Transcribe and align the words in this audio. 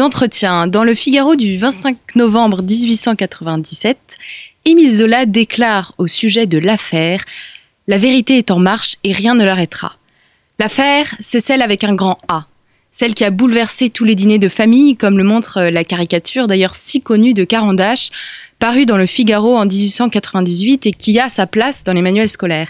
entretiens. 0.00 0.66
Dans 0.66 0.84
le 0.84 0.94
Figaro 0.94 1.34
du 1.34 1.56
25 1.56 1.96
novembre 2.14 2.62
1897, 2.62 4.18
Émile 4.64 4.96
Zola 4.96 5.26
déclare 5.26 5.94
au 5.98 6.06
sujet 6.06 6.46
de 6.46 6.58
l'affaire 6.58 7.20
La 7.86 7.98
vérité 7.98 8.38
est 8.38 8.50
en 8.50 8.58
marche 8.58 8.96
et 9.04 9.12
rien 9.12 9.34
ne 9.34 9.44
l'arrêtera. 9.44 9.96
L'affaire, 10.58 11.14
c'est 11.20 11.40
celle 11.40 11.62
avec 11.62 11.84
un 11.84 11.94
grand 11.94 12.18
A, 12.28 12.46
celle 12.92 13.14
qui 13.14 13.24
a 13.24 13.30
bouleversé 13.30 13.90
tous 13.90 14.04
les 14.04 14.14
dîners 14.14 14.38
de 14.38 14.48
famille, 14.48 14.96
comme 14.96 15.16
le 15.16 15.24
montre 15.24 15.62
la 15.62 15.84
caricature 15.84 16.46
d'ailleurs 16.48 16.74
si 16.74 17.00
connue 17.00 17.32
de 17.32 17.44
Carandache, 17.44 18.10
parue 18.58 18.86
dans 18.86 18.96
le 18.96 19.06
Figaro 19.06 19.56
en 19.56 19.66
1898 19.66 20.86
et 20.86 20.92
qui 20.92 21.18
a 21.18 21.28
sa 21.28 21.46
place 21.46 21.84
dans 21.84 21.92
les 21.92 22.02
manuels 22.02 22.28
scolaires. 22.28 22.68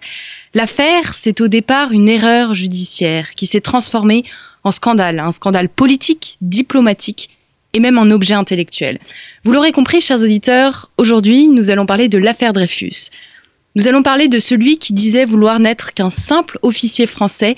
L'affaire, 0.55 1.15
c'est 1.15 1.41
au 1.41 1.49
départ 1.49 1.93
une 1.93 2.09
erreur 2.09 2.55
judiciaire 2.55 3.35
qui 3.35 3.47
s'est 3.47 3.61
transformée 3.61 4.25
en 4.65 4.71
scandale, 4.71 5.21
un 5.21 5.33
scandale 5.33 5.69
politique, 5.69 6.37
diplomatique 6.41 7.31
et 7.75 7.81
même 7.81 7.99
en 7.99 8.11
objet 8.11 8.35
intellectuel. 8.35 8.99
Vous 9.45 9.53
l'aurez 9.53 9.73
compris, 9.73 10.01
chers 10.01 10.23
auditeurs, 10.23 10.91
aujourd'hui, 10.97 11.49
nous 11.49 11.71
allons 11.71 11.87
parler 11.87 12.09
de 12.09 12.19
l'affaire 12.19 12.53
Dreyfus. 12.53 13.11
Nous 13.75 13.87
allons 13.87 14.03
parler 14.03 14.29
de 14.29 14.39
celui 14.39 14.79
qui 14.79 14.93
disait 14.93 15.25
vouloir 15.25 15.61
n'être 15.61 15.95
qu'un 15.95 16.11
simple 16.11 16.59
officier 16.63 17.07
français 17.07 17.57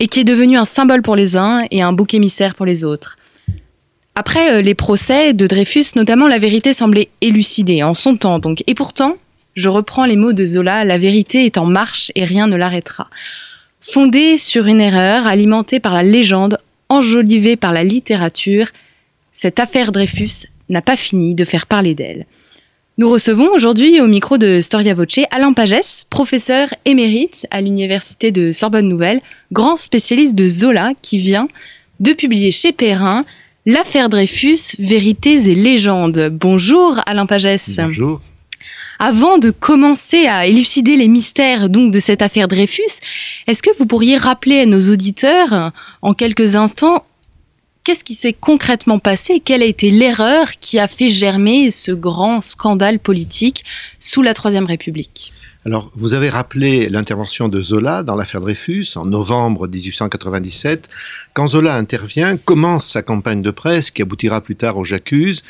et 0.00 0.08
qui 0.08 0.20
est 0.20 0.24
devenu 0.24 0.58
un 0.58 0.64
symbole 0.64 1.02
pour 1.02 1.16
les 1.16 1.36
uns 1.36 1.64
et 1.70 1.82
un 1.82 1.92
bouc 1.92 2.14
émissaire 2.14 2.54
pour 2.54 2.66
les 2.66 2.84
autres. 2.84 3.16
Après 4.16 4.52
euh, 4.52 4.60
les 4.62 4.74
procès 4.74 5.32
de 5.32 5.46
Dreyfus, 5.46 5.86
notamment, 5.96 6.28
la 6.28 6.38
vérité 6.38 6.72
semblait 6.72 7.08
élucidée, 7.20 7.82
en 7.82 7.94
son 7.94 8.16
temps. 8.16 8.40
Et 8.66 8.74
pourtant, 8.74 9.16
je 9.54 9.68
reprends 9.68 10.04
les 10.04 10.16
mots 10.16 10.32
de 10.32 10.44
Zola, 10.44 10.84
la 10.84 10.98
vérité 10.98 11.46
est 11.46 11.58
en 11.58 11.66
marche 11.66 12.12
et 12.14 12.24
rien 12.24 12.46
ne 12.46 12.56
l'arrêtera. 12.56 13.08
Fondée 13.86 14.38
sur 14.38 14.66
une 14.66 14.80
erreur, 14.80 15.26
alimentée 15.26 15.78
par 15.78 15.92
la 15.92 16.02
légende, 16.02 16.58
enjolivée 16.88 17.54
par 17.54 17.70
la 17.70 17.84
littérature, 17.84 18.68
cette 19.30 19.60
affaire 19.60 19.92
Dreyfus 19.92 20.46
n'a 20.70 20.80
pas 20.80 20.96
fini 20.96 21.34
de 21.34 21.44
faire 21.44 21.66
parler 21.66 21.94
d'elle. 21.94 22.24
Nous 22.96 23.10
recevons 23.10 23.52
aujourd'hui 23.52 24.00
au 24.00 24.06
micro 24.06 24.38
de 24.38 24.62
Storia 24.62 24.94
Voce 24.94 25.20
Alain 25.30 25.52
Pagès, 25.52 26.06
professeur 26.08 26.68
émérite 26.86 27.46
à 27.50 27.60
l'université 27.60 28.32
de 28.32 28.52
Sorbonne 28.52 28.88
Nouvelle, 28.88 29.20
grand 29.52 29.76
spécialiste 29.76 30.34
de 30.34 30.48
Zola 30.48 30.92
qui 31.02 31.18
vient 31.18 31.48
de 32.00 32.14
publier 32.14 32.50
chez 32.50 32.72
Perrin 32.72 33.26
L'affaire 33.66 34.08
Dreyfus, 34.08 34.76
vérités 34.78 35.50
et 35.50 35.54
légendes. 35.54 36.30
Bonjour 36.32 37.00
Alain 37.06 37.26
Pagès. 37.26 37.80
Bonjour. 37.80 38.22
Avant 38.98 39.38
de 39.38 39.50
commencer 39.50 40.26
à 40.26 40.46
élucider 40.46 40.96
les 40.96 41.08
mystères 41.08 41.68
donc 41.68 41.92
de 41.92 41.98
cette 41.98 42.22
affaire 42.22 42.48
Dreyfus, 42.48 43.00
est-ce 43.46 43.62
que 43.62 43.76
vous 43.78 43.86
pourriez 43.86 44.16
rappeler 44.16 44.60
à 44.60 44.66
nos 44.66 44.90
auditeurs 44.90 45.72
en 46.02 46.14
quelques 46.14 46.56
instants 46.56 47.04
qu'est-ce 47.84 48.02
qui 48.02 48.14
s'est 48.14 48.32
concrètement 48.32 48.98
passé 48.98 49.40
Quelle 49.40 49.62
a 49.62 49.66
été 49.66 49.90
l'erreur 49.90 50.52
qui 50.58 50.78
a 50.78 50.88
fait 50.88 51.10
germer 51.10 51.70
ce 51.70 51.92
grand 51.92 52.40
scandale 52.40 52.98
politique 52.98 53.64
sous 54.00 54.22
la 54.22 54.34
Troisième 54.34 54.64
République? 54.64 55.32
Alors, 55.66 55.90
vous 55.94 56.12
avez 56.12 56.28
rappelé 56.28 56.90
l'intervention 56.90 57.48
de 57.48 57.62
Zola 57.62 58.02
dans 58.02 58.16
l'affaire 58.16 58.42
Dreyfus 58.42 58.88
en 58.96 59.06
novembre 59.06 59.66
1897. 59.66 60.90
Quand 61.32 61.48
Zola 61.48 61.76
intervient, 61.76 62.36
commence 62.36 62.90
sa 62.90 63.00
campagne 63.00 63.40
de 63.40 63.50
presse 63.50 63.90
qui 63.90 64.02
aboutira 64.02 64.42
plus 64.42 64.56
tard 64.56 64.76
au 64.76 64.84
J'accuse 64.84 65.42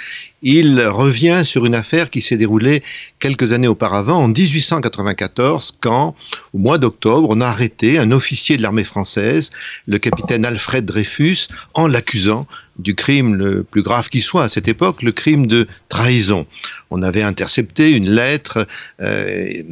il 0.44 0.78
revient 0.82 1.43
sur 1.44 1.65
une 1.65 1.75
affaire 1.75 2.10
qui 2.10 2.21
s'est 2.21 2.37
déroulée 2.37 2.82
quelques 3.19 3.53
années 3.53 3.66
auparavant, 3.66 4.22
en 4.22 4.28
1894, 4.28 5.78
quand, 5.81 6.15
au 6.53 6.59
mois 6.59 6.77
d'octobre, 6.77 7.28
on 7.31 7.41
a 7.41 7.47
arrêté 7.47 7.99
un 7.99 8.10
officier 8.10 8.59
de 8.59 8.62
l'armée 8.62 8.84
française, 8.84 9.49
le 9.87 9.99
capitaine 9.99 10.44
Alfred 10.44 10.84
Dreyfus, 10.84 11.49
en 11.72 11.87
l'accusant 11.87 12.47
du 12.78 12.94
crime 12.94 13.34
le 13.34 13.62
plus 13.62 13.82
grave 13.82 14.10
qui 14.10 14.21
soit 14.21 14.44
à 14.44 14.49
cette 14.49 14.69
époque, 14.69 15.03
le 15.03 15.12
crime 15.12 15.47
de 15.47 15.66
trahison. 15.88 16.47
On 16.91 17.03
avait 17.03 17.22
intercepté 17.22 17.93
une 17.93 18.11
lettre 18.11 18.66
euh, 19.00 19.62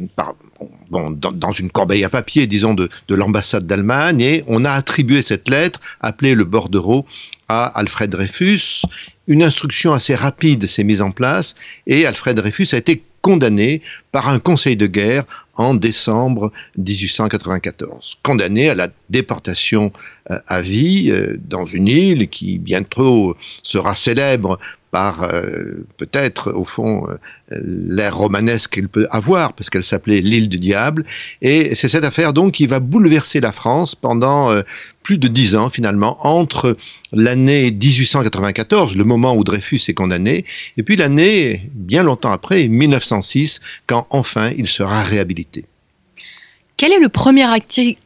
dans, 0.89 1.51
une 1.51 1.69
corbeille 1.69 2.03
à 2.03 2.09
papier, 2.09 2.47
disons, 2.47 2.73
de, 2.73 2.89
de 3.07 3.15
l'ambassade 3.15 3.67
d'Allemagne, 3.67 4.21
et 4.21 4.43
on 4.47 4.65
a 4.65 4.71
attribué 4.71 5.21
cette 5.21 5.49
lettre, 5.49 5.79
appelée 6.01 6.33
le 6.33 6.45
bordereau, 6.45 7.05
à 7.47 7.65
Alfred 7.65 8.09
Dreyfus. 8.09 8.83
Une 9.27 9.43
instruction 9.43 9.93
assez 9.93 10.15
rapide 10.15 10.65
s'est 10.67 10.83
mise 10.83 11.01
en 11.01 11.11
place 11.11 11.55
et 11.87 12.05
Alfred 12.05 12.35
Dreyfus 12.35 12.67
a 12.73 12.77
été 12.77 13.03
condamné 13.21 13.81
par 14.11 14.27
un 14.27 14.37
conseil 14.37 14.75
de 14.75 14.85
guerre 14.85 15.23
en 15.55 15.73
décembre 15.75 16.51
1894. 16.77 18.17
Condamné 18.21 18.69
à 18.69 18.75
la 18.75 18.89
déportation 19.09 19.93
euh, 20.29 20.39
à 20.45 20.61
vie 20.61 21.09
euh, 21.09 21.37
dans 21.47 21.65
une 21.65 21.87
île 21.87 22.27
qui 22.27 22.59
bientôt 22.59 23.37
sera 23.63 23.95
célèbre 23.95 24.59
par 24.91 25.23
euh, 25.23 25.85
peut-être 25.97 26.51
au 26.51 26.65
fond 26.65 27.07
l'ère 27.49 28.17
romanesque 28.17 28.71
qu'elle 28.71 28.89
peut 28.89 29.07
avoir 29.09 29.53
parce 29.53 29.69
qu'elle 29.69 29.83
s'appelait 29.83 30.21
l'île 30.21 30.49
du 30.49 30.57
diable 30.57 31.05
et 31.41 31.73
c'est 31.75 31.87
cette 31.87 32.03
affaire 32.03 32.33
donc 32.33 32.53
qui 32.53 32.67
va 32.67 32.79
bouleverser 32.79 33.39
la 33.39 33.51
France 33.51 33.95
pendant 33.95 34.53
plus 35.03 35.17
de 35.17 35.27
dix 35.27 35.55
ans 35.55 35.69
finalement 35.69 36.17
entre 36.25 36.77
l'année 37.11 37.71
1894, 37.71 38.95
le 38.95 39.03
moment 39.03 39.35
où 39.35 39.43
Dreyfus 39.43 39.81
est 39.89 39.93
condamné, 39.93 40.45
et 40.77 40.83
puis 40.83 40.95
l'année 40.95 41.69
bien 41.73 42.03
longtemps 42.03 42.31
après, 42.31 42.67
1906, 42.67 43.59
quand 43.85 44.07
enfin 44.09 44.51
il 44.57 44.67
sera 44.67 45.03
réhabilité. 45.03 45.65
Quel 46.77 46.91
est 46.91 46.99
le 46.99 47.09
premier 47.09 47.45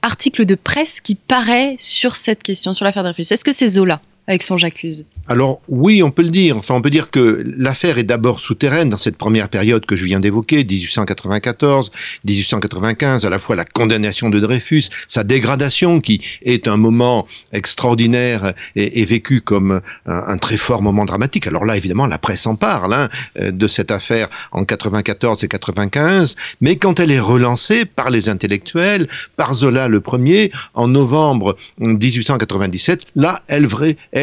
article 0.02 0.46
de 0.46 0.56
presse 0.56 1.00
qui 1.00 1.16
paraît 1.16 1.78
sur 1.80 2.16
cette 2.16 2.44
question, 2.44 2.74
sur 2.74 2.84
l'affaire 2.84 3.04
Dreyfus? 3.04 3.32
Est-ce 3.32 3.46
que 3.46 3.54
c'est 3.54 3.70
Zola 3.70 4.02
avec 4.28 4.44
son 4.44 4.58
J'accuse 4.58 5.06
alors 5.30 5.62
oui, 5.68 6.02
on 6.04 6.12
peut 6.12 6.22
le 6.22 6.30
dire. 6.30 6.58
Enfin, 6.58 6.76
on 6.76 6.82
peut 6.82 6.90
dire 6.90 7.12
que 7.12 7.44
l'affaire 7.58 7.98
est 7.98 8.04
d'abord 8.04 8.40
souterraine 8.40 8.90
dans 8.90 8.98
cette 8.98 9.18
première 9.18 9.50
période 9.50 9.86
que 9.86 9.96
je 9.96 10.06
viens 10.06 10.20
d'évoquer, 10.20 10.64
1894, 10.64 11.92
1895, 12.24 13.26
à 13.26 13.30
la 13.30 13.40
fois 13.40 13.56
la 13.56 13.66
condamnation 13.66 14.30
de 14.30 14.40
Dreyfus, 14.40 14.86
sa 15.08 15.24
dégradation 15.24 16.00
qui 16.00 16.22
est 16.44 16.68
un 16.68 16.78
moment 16.78 17.28
extraordinaire 17.52 18.54
et, 18.76 19.06
vécu 19.06 19.42
comme 19.42 19.82
un, 20.06 20.38
très 20.38 20.58
fort 20.58 20.82
moment 20.82 21.06
dramatique. 21.06 21.48
Alors 21.48 21.66
là, 21.66 21.76
évidemment, 21.78 22.08
la 22.08 22.18
presse 22.18 22.48
en 22.48 22.56
parle 22.56 22.94
hein, 22.94 23.10
de 23.40 23.68
cette 23.68 23.92
affaire 23.92 24.30
en 24.52 24.64
94 24.64 25.44
et 25.44 25.48
95, 25.48 26.36
mais 26.62 26.78
quand 26.78 27.00
elle 27.00 27.12
est 27.12 27.20
relancée 27.20 27.86
par 27.86 28.10
les 28.10 28.30
intellectuels, 28.30 29.08
par 29.36 29.54
Zola 29.54 29.88
le 29.88 30.00
premier, 30.00 30.52
en 30.74 30.88
novembre 30.88 31.58
1897, 31.80 33.02
là, 33.16 33.44
elle, 33.48 33.68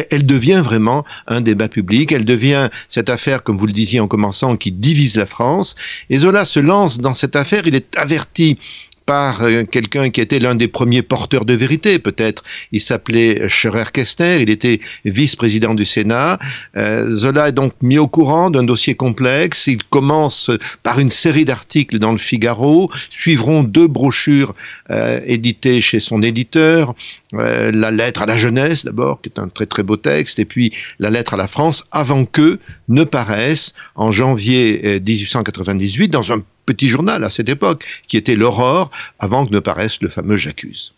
elle 0.09 0.25
devient 0.25 0.61
vraiment 0.63 1.05
un 1.27 1.41
débat 1.41 1.67
public. 1.67 2.11
Elle 2.11 2.25
devient 2.25 2.69
cette 2.89 3.09
affaire, 3.09 3.43
comme 3.43 3.57
vous 3.57 3.67
le 3.67 3.71
disiez 3.71 3.99
en 3.99 4.07
commençant, 4.07 4.57
qui 4.57 4.71
divise 4.71 5.17
la 5.17 5.25
France. 5.25 5.75
Et 6.09 6.17
Zola 6.17 6.45
se 6.45 6.59
lance 6.59 6.99
dans 6.99 7.13
cette 7.13 7.35
affaire. 7.35 7.63
Il 7.65 7.75
est 7.75 7.97
averti 7.97 8.57
par 9.05 9.43
euh, 9.43 9.63
quelqu'un 9.63 10.09
qui 10.09 10.21
était 10.21 10.39
l'un 10.39 10.55
des 10.55 10.67
premiers 10.67 11.01
porteurs 11.01 11.45
de 11.45 11.53
vérité, 11.53 11.99
peut-être. 11.99 12.43
Il 12.71 12.81
s'appelait 12.81 13.47
Scherer 13.47 13.91
Kestner, 13.93 14.41
il 14.41 14.49
était 14.49 14.79
vice-président 15.05 15.73
du 15.73 15.85
Sénat. 15.85 16.39
Euh, 16.75 17.15
Zola 17.15 17.49
est 17.49 17.51
donc 17.51 17.73
mis 17.81 17.97
au 17.97 18.07
courant 18.07 18.49
d'un 18.49 18.63
dossier 18.63 18.95
complexe. 18.95 19.67
Il 19.67 19.83
commence 19.83 20.49
par 20.83 20.99
une 20.99 21.09
série 21.09 21.45
d'articles 21.45 21.99
dans 21.99 22.11
le 22.11 22.17
Figaro. 22.17 22.89
Suivront 23.09 23.63
deux 23.63 23.87
brochures 23.87 24.55
euh, 24.89 25.19
éditées 25.25 25.81
chez 25.81 25.99
son 25.99 26.21
éditeur. 26.23 26.95
La 27.37 27.91
lettre 27.91 28.21
à 28.21 28.25
la 28.25 28.37
jeunesse, 28.37 28.85
d'abord, 28.85 29.21
qui 29.21 29.29
est 29.29 29.39
un 29.39 29.47
très 29.47 29.65
très 29.65 29.83
beau 29.83 29.97
texte, 29.97 30.39
et 30.39 30.45
puis 30.45 30.73
la 30.99 31.09
lettre 31.09 31.33
à 31.33 31.37
la 31.37 31.47
France, 31.47 31.85
avant 31.91 32.25
que 32.25 32.59
ne 32.87 33.03
paraisse 33.03 33.73
en 33.95 34.11
janvier 34.11 35.01
1898 35.05 36.09
dans 36.09 36.31
un 36.31 36.41
petit 36.65 36.87
journal 36.87 37.23
à 37.23 37.29
cette 37.29 37.49
époque, 37.49 37.85
qui 38.07 38.17
était 38.17 38.35
l'Aurore, 38.35 38.91
avant 39.19 39.45
que 39.45 39.53
ne 39.53 39.59
paraisse 39.59 40.01
le 40.01 40.09
fameux 40.09 40.35
J'accuse. 40.35 40.93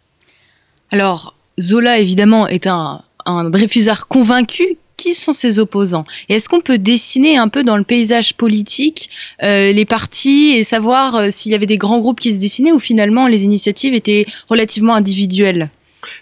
Alors, 0.91 1.35
Zola, 1.59 1.99
évidemment, 1.99 2.47
est 2.47 2.67
un, 2.67 3.03
un 3.25 3.49
Dreyfusard 3.49 4.07
convaincu. 4.07 4.77
Qui 4.95 5.13
sont 5.13 5.31
ses 5.31 5.59
opposants? 5.59 6.05
Et 6.27 6.33
est-ce 6.33 6.49
qu'on 6.49 6.59
peut 6.59 6.79
dessiner 6.79 7.37
un 7.37 7.49
peu 7.49 7.63
dans 7.63 7.77
le 7.77 7.83
paysage 7.83 8.33
politique 8.33 9.11
euh, 9.43 9.71
les 9.71 9.85
partis 9.85 10.53
et 10.53 10.63
savoir 10.63 11.15
euh, 11.15 11.27
s'il 11.29 11.51
y 11.51 11.55
avait 11.55 11.67
des 11.67 11.77
grands 11.77 11.99
groupes 11.99 12.19
qui 12.19 12.33
se 12.33 12.39
dessinaient 12.39 12.71
ou 12.71 12.79
finalement 12.79 13.27
les 13.27 13.45
initiatives 13.45 13.93
étaient 13.93 14.25
relativement 14.49 14.95
individuelles? 14.95 15.69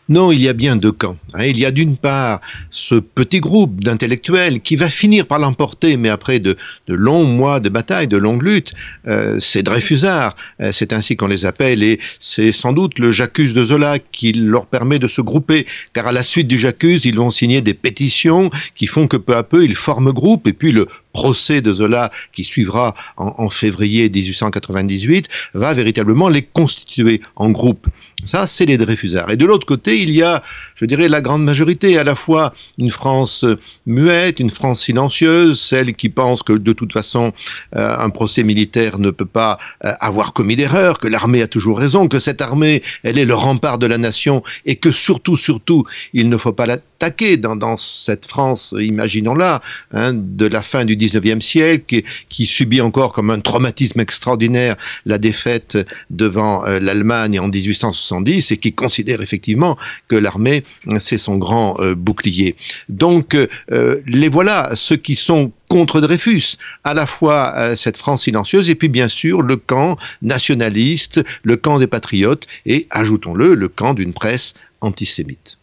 Non, 0.10 0.32
il 0.32 0.42
y 0.42 0.50
a 0.50 0.54
bien 0.54 0.76
deux 0.76 0.92
camps. 0.92 1.18
Hein. 1.34 1.46
Il 1.46 1.58
y 1.58 1.66
a 1.66 1.72
d'une 1.72 1.98
part 1.98 2.42
ce 2.70 2.96
petit 2.96 3.40
groupe 3.40 3.84
d'intellectuels 3.84 4.62
qui 4.62 4.76
va 4.76 4.90
finir 4.90 5.26
par 5.26 5.40
l'emporter, 5.40 5.98
mais 5.98 6.10
après 6.10 6.40
de, 6.40 6.58
longs 6.88 7.26
mois 7.26 7.60
de 7.60 7.70
bataille, 7.70 8.08
de 8.08 8.18
longues 8.18 8.44
luttes, 8.44 8.74
euh, 9.08 9.38
c'est 9.40 9.64
Dreyfusards, 9.64 10.36
euh, 10.62 10.72
c'est 10.72 10.94
ainsi 10.94 11.16
qu'on 11.16 11.28
les 11.28 11.46
appelle, 11.46 11.84
et 11.84 12.00
c'est 12.20 12.52
sans 12.52 12.74
doute 12.74 13.00
le 13.00 13.12
J'accuse 13.12 13.54
de 13.54 13.64
Zola 13.66 14.00
qui 14.00 14.34
leur 14.34 14.66
permet 14.66 15.00
de 15.00 15.08
se 15.08 15.22
grouper, 15.22 15.66
car 15.94 16.08
à 16.08 16.12
la 16.12 16.24
suite 16.24 16.48
du 16.48 16.58
J'accuse, 16.58 17.06
ils 17.06 17.16
vont 17.16 17.30
signer 17.30 17.62
des 17.62 17.74
pétitions 17.74 18.50
qui 18.76 18.88
font 18.88 19.08
que 19.08 19.18
peu 19.18 19.36
à 19.36 19.44
peu 19.44 19.64
ils 19.64 19.76
forment 19.76 20.12
groupe, 20.12 20.48
et 20.48 20.54
puis 20.54 20.72
le 20.72 20.88
procès 21.14 21.62
de 21.62 21.74
Zola 21.74 22.12
qui 22.34 22.44
suivra 22.44 22.94
en, 23.18 23.34
en 23.38 23.50
février 23.50 24.10
1898 24.10 25.28
va 25.54 25.74
véritablement 25.74 26.30
les 26.30 26.42
constituer 26.42 27.22
en 27.36 27.50
groupe. 27.50 27.88
Ça, 28.24 28.48
c'est 28.48 28.66
les 28.66 28.78
Dreyfusards. 28.78 29.30
Et 29.30 29.38
de 29.38 29.46
l'autre 29.46 29.68
côté, 29.68 30.02
il 30.02 30.10
y 30.10 30.24
a, 30.24 30.42
je 30.76 30.86
dirais, 30.86 31.10
la 31.10 31.22
grande 31.22 31.44
majorité, 31.44 31.98
à 31.98 32.04
la 32.04 32.16
fois 32.16 32.54
une 32.78 32.90
France 32.90 33.46
muette, 33.86 34.40
une 34.40 34.50
France 34.50 34.82
silencieuse, 34.82 35.60
celle 35.60 35.94
qui 35.94 36.10
pense 36.10 36.42
que 36.42 36.54
de 36.54 36.74
toute 36.74 36.94
façon, 36.94 37.34
euh, 37.76 37.96
un 38.00 38.10
procès 38.10 38.44
militaire 38.44 38.98
ne 38.98 39.12
peut 39.12 39.26
pas 39.26 39.60
euh, 39.84 39.94
avoir 40.00 40.34
commis 40.34 40.56
d'erreur, 40.56 40.98
que 41.00 41.08
l'armée 41.08 41.42
a 41.44 41.48
toujours 41.48 41.78
raison, 41.78 42.08
que 42.08 42.20
cette 42.20 42.42
armée, 42.42 42.82
elle 43.04 43.20
est 43.20 43.26
le 43.26 43.36
rempart 43.36 43.78
de 43.78 43.86
la 43.86 43.98
nation, 43.98 44.42
et 44.66 44.76
que 44.76 44.92
surtout, 44.92 45.38
surtout, 45.38 45.86
il 46.14 46.30
ne 46.30 46.38
faut 46.38 46.54
pas 46.54 46.66
l'attaquer 46.66 47.38
dans, 47.38 47.78
cette 47.78 48.26
France, 48.26 48.74
imaginons-la, 48.80 49.60
hein, 49.92 50.14
de 50.16 50.48
la 50.48 50.62
fin 50.62 50.86
du 50.86 50.96
19e 50.96 51.42
siècle, 51.42 51.84
qui, 51.86 52.04
qui, 52.30 52.46
subit 52.46 52.82
encore 52.82 53.12
comme 53.12 53.30
un 53.30 53.40
traumatisme 53.40 54.00
extraordinaire 54.00 54.76
la 55.06 55.18
défaite 55.18 55.78
devant 56.10 56.66
euh, 56.66 56.80
l'Allemagne 56.80 57.40
en 57.40 57.48
1860 57.48 58.05
et 58.52 58.58
qui 58.58 58.74
considère 58.74 59.22
effectivement 59.22 59.78
que 60.08 60.16
l'armée, 60.16 60.64
c'est 61.00 61.18
son 61.18 61.38
grand 61.38 61.80
euh, 61.80 61.96
bouclier. 61.96 62.56
Donc, 62.90 63.36
euh, 63.36 64.02
les 64.06 64.30
voilà, 64.30 64.72
ceux 64.76 64.96
qui 64.96 65.16
sont 65.16 65.52
contre 65.68 66.02
Dreyfus, 66.02 66.58
à 66.84 66.94
la 66.94 67.06
fois 67.06 67.54
euh, 67.56 67.76
cette 67.76 67.98
France 67.98 68.24
silencieuse 68.24 68.70
et 68.70 68.76
puis 68.76 68.88
bien 68.88 69.08
sûr 69.08 69.42
le 69.42 69.58
camp 69.58 69.98
nationaliste, 70.22 71.24
le 71.44 71.58
camp 71.58 71.80
des 71.80 71.88
patriotes 71.88 72.48
et, 72.66 72.88
ajoutons-le, 72.92 73.56
le 73.56 73.68
camp 73.68 73.94
d'une 73.94 74.14
presse 74.14 74.54
antisémite. 74.82 75.58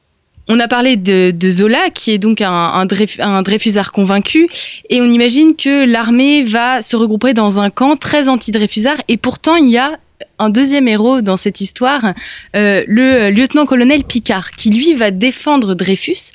On 0.49 0.59
a 0.59 0.67
parlé 0.67 0.97
de, 0.97 1.51
Zola, 1.51 1.91
qui 1.91 2.11
est 2.11 2.19
donc 2.19 2.41
un, 2.41 2.85
Dreyfusard 2.85 3.93
convaincu, 3.93 4.49
et 4.91 5.01
on 5.01 5.07
imagine 5.07 5.55
que 5.55 5.87
l'armée 5.87 6.43
va 6.43 6.83
se 6.83 6.97
regrouper 6.97 7.33
dans 7.33 7.61
un 7.61 7.71
camp 7.71 7.97
très 7.97 8.29
anti-Dreyfusard, 8.29 9.01
et 9.07 9.17
pourtant 9.17 9.55
il 9.55 9.71
y 9.71 9.79
a 9.79 9.99
un 10.39 10.51
deuxième 10.51 10.89
héros 10.89 11.21
dans 11.21 11.37
cette 11.37 11.61
histoire, 11.61 12.15
euh, 12.57 12.85
le 12.87 13.31
lieutenant-colonel 13.31 14.05
Picard, 14.05 14.53
qui 14.53 14.71
lui 14.71 14.95
va 14.95 15.11
défendre 15.11 15.75
Dreyfus. 15.75 16.33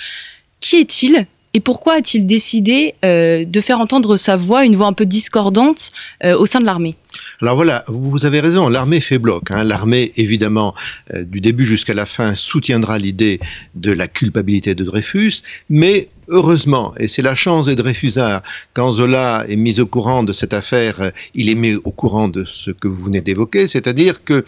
Qui 0.59 0.77
est-il 0.77 1.25
et 1.53 1.59
pourquoi 1.59 1.93
a-t-il 1.95 2.27
décidé 2.27 2.93
euh, 3.03 3.43
de 3.43 3.61
faire 3.61 3.79
entendre 3.79 4.15
sa 4.15 4.37
voix, 4.37 4.63
une 4.63 4.75
voix 4.75 4.85
un 4.85 4.93
peu 4.93 5.07
discordante, 5.07 5.91
euh, 6.23 6.37
au 6.37 6.45
sein 6.45 6.59
de 6.59 6.65
l'armée? 6.65 6.95
Alors 7.41 7.55
voilà, 7.55 7.83
vous 7.87 8.25
avez 8.25 8.41
raison, 8.41 8.69
l'armée 8.69 8.99
fait 8.99 9.17
bloc. 9.17 9.49
Hein. 9.49 9.63
L'armée, 9.63 10.11
évidemment, 10.17 10.75
du 11.15 11.41
début 11.41 11.65
jusqu'à 11.65 11.95
la 11.95 12.05
fin, 12.05 12.35
soutiendra 12.35 12.99
l'idée 12.99 13.39
de 13.73 13.91
la 13.91 14.07
culpabilité 14.07 14.75
de 14.75 14.83
Dreyfus, 14.83 15.41
mais 15.69 16.09
Heureusement, 16.29 16.93
et 16.99 17.07
c'est 17.07 17.21
la 17.21 17.35
chance 17.35 17.67
des 17.67 17.75
Dreyfusards, 17.75 18.43
quand 18.73 18.91
Zola 18.91 19.45
est 19.47 19.55
mis 19.55 19.79
au 19.79 19.85
courant 19.85 20.23
de 20.23 20.33
cette 20.33 20.53
affaire, 20.53 21.11
il 21.33 21.49
est 21.49 21.55
mis 21.55 21.75
au 21.75 21.91
courant 21.91 22.27
de 22.27 22.43
ce 22.45 22.71
que 22.71 22.89
vous 22.89 23.05
venez 23.05 23.21
d'évoquer, 23.21 23.67
c'est-à-dire 23.67 24.23
que 24.23 24.43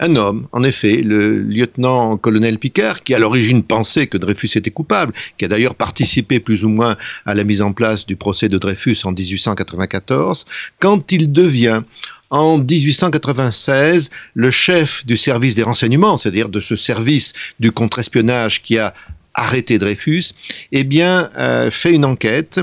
un 0.00 0.14
homme, 0.16 0.46
en 0.52 0.62
effet, 0.62 1.02
le 1.02 1.42
lieutenant-colonel 1.42 2.58
Picard, 2.58 3.02
qui 3.02 3.14
à 3.14 3.18
l'origine 3.18 3.62
pensait 3.62 4.06
que 4.06 4.16
Dreyfus 4.16 4.56
était 4.56 4.70
coupable, 4.70 5.12
qui 5.36 5.44
a 5.44 5.48
d'ailleurs 5.48 5.74
participé 5.74 6.38
plus 6.40 6.64
ou 6.64 6.68
moins 6.68 6.96
à 7.26 7.34
la 7.34 7.44
mise 7.44 7.62
en 7.62 7.72
place 7.72 8.06
du 8.06 8.16
procès 8.16 8.48
de 8.48 8.58
Dreyfus 8.58 8.98
en 9.04 9.12
1894, 9.12 10.44
quand 10.78 11.10
il 11.10 11.32
devient 11.32 11.82
en 12.30 12.58
1896 12.58 14.10
le 14.34 14.50
chef 14.50 15.04
du 15.06 15.16
service 15.16 15.54
des 15.54 15.62
renseignements, 15.62 16.16
c'est-à-dire 16.16 16.48
de 16.48 16.60
ce 16.60 16.76
service 16.76 17.32
du 17.58 17.72
contre-espionnage 17.72 18.62
qui 18.62 18.78
a 18.78 18.94
arrêté 19.38 19.78
Dreyfus, 19.78 20.32
eh 20.72 20.84
bien, 20.84 21.30
euh, 21.38 21.70
fait 21.70 21.94
une 21.94 22.04
enquête 22.04 22.60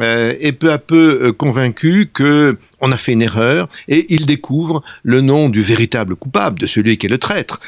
euh, 0.00 0.34
et 0.40 0.52
peu 0.52 0.72
à 0.72 0.78
peu 0.78 1.20
euh, 1.22 1.32
convaincu 1.32 2.10
que 2.12 2.56
on 2.80 2.92
a 2.92 2.98
fait 2.98 3.12
une 3.12 3.22
erreur 3.22 3.68
et 3.88 4.06
il 4.10 4.26
découvre 4.26 4.82
le 5.04 5.22
nom 5.22 5.48
du 5.48 5.62
véritable 5.62 6.16
coupable, 6.16 6.58
de 6.58 6.66
celui 6.66 6.98
qui 6.98 7.06
est 7.06 7.08
le 7.08 7.16
traître, 7.16 7.58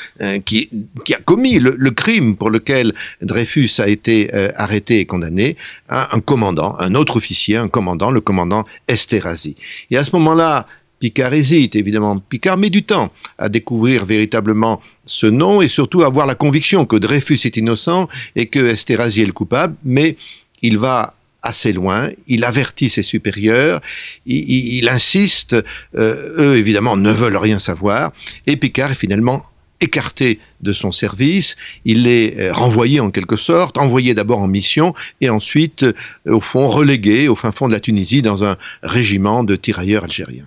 qui, 0.45 0.69
qui, 1.07 1.15
a 1.15 1.19
commis 1.19 1.59
le, 1.59 1.91
crime 1.91 2.37
pour 2.37 2.51
lequel 2.51 2.93
Dreyfus 3.23 3.71
a 3.79 3.89
été 3.89 4.31
arrêté 4.57 5.01
et 5.01 5.07
condamné, 5.07 5.57
un, 5.89 6.07
un, 6.13 6.21
commandant, 6.21 6.77
un 6.81 6.95
autre 6.95 7.17
officier, 7.17 7.57
un 7.57 7.69
commandant, 7.69 8.11
le 8.11 8.21
commandant 8.21 8.67
Esterhazy. 8.89 9.57
Et 9.91 9.97
à 9.97 10.05
ce 10.05 10.11
moment-là, 10.17 10.67
Picard 10.99 11.35
hésite, 11.35 11.77
évidemment. 11.77 12.19
Picard 12.19 12.57
met 12.57 12.71
du 12.71 12.83
temps 12.83 13.13
à 13.39 13.49
découvrir 13.49 14.05
véritablement 14.07 14.81
ce 15.05 15.27
nom 15.27 15.61
et 15.61 15.69
surtout 15.69 16.03
à 16.03 16.07
avoir 16.07 16.27
la 16.27 16.35
conviction 16.35 16.87
que 16.87 16.97
Dreyfus 16.97 17.41
est 17.45 17.57
innocent 17.57 18.09
et 18.35 18.47
que 18.47 18.59
Esterhazy 18.59 19.23
est 19.23 19.27
le 19.27 19.33
coupable, 19.33 19.77
mais 19.85 20.17
il 20.63 20.79
va 20.79 21.15
assez 21.43 21.73
loin, 21.73 22.09
il 22.27 22.45
avertit 22.45 22.91
ses 22.91 23.03
supérieurs, 23.03 23.81
il, 24.27 24.89
insiste, 24.89 25.55
euh, 25.97 26.35
eux 26.39 26.57
évidemment 26.57 26.97
ne 26.97 27.13
veulent 27.13 27.37
rien 27.37 27.59
savoir, 27.59 28.13
et 28.47 28.57
Picard 28.57 28.93
est 28.93 28.97
finalement 28.97 29.45
écarté 29.81 30.41
de 30.63 30.73
son 30.73 30.91
service, 30.91 31.55
il 31.85 32.07
est 32.07 32.39
euh, 32.39 32.53
renvoyé 32.53 33.01
en 33.01 33.11
quelque 33.11 33.37
sorte, 33.37 33.79
envoyé 33.79 34.15
d'abord 34.15 34.39
en 34.39 34.49
mission 34.49 34.95
et 35.21 35.29
ensuite, 35.29 35.83
euh, 35.83 35.93
au 36.27 36.41
fond, 36.41 36.69
relégué 36.69 37.29
au 37.29 37.37
fin 37.37 37.53
fond 37.53 37.69
de 37.69 37.73
la 37.73 37.81
Tunisie 37.81 38.23
dans 38.23 38.45
un 38.45 38.57
régiment 38.83 39.45
de 39.45 39.55
tirailleurs 39.55 40.05
algériens. 40.05 40.47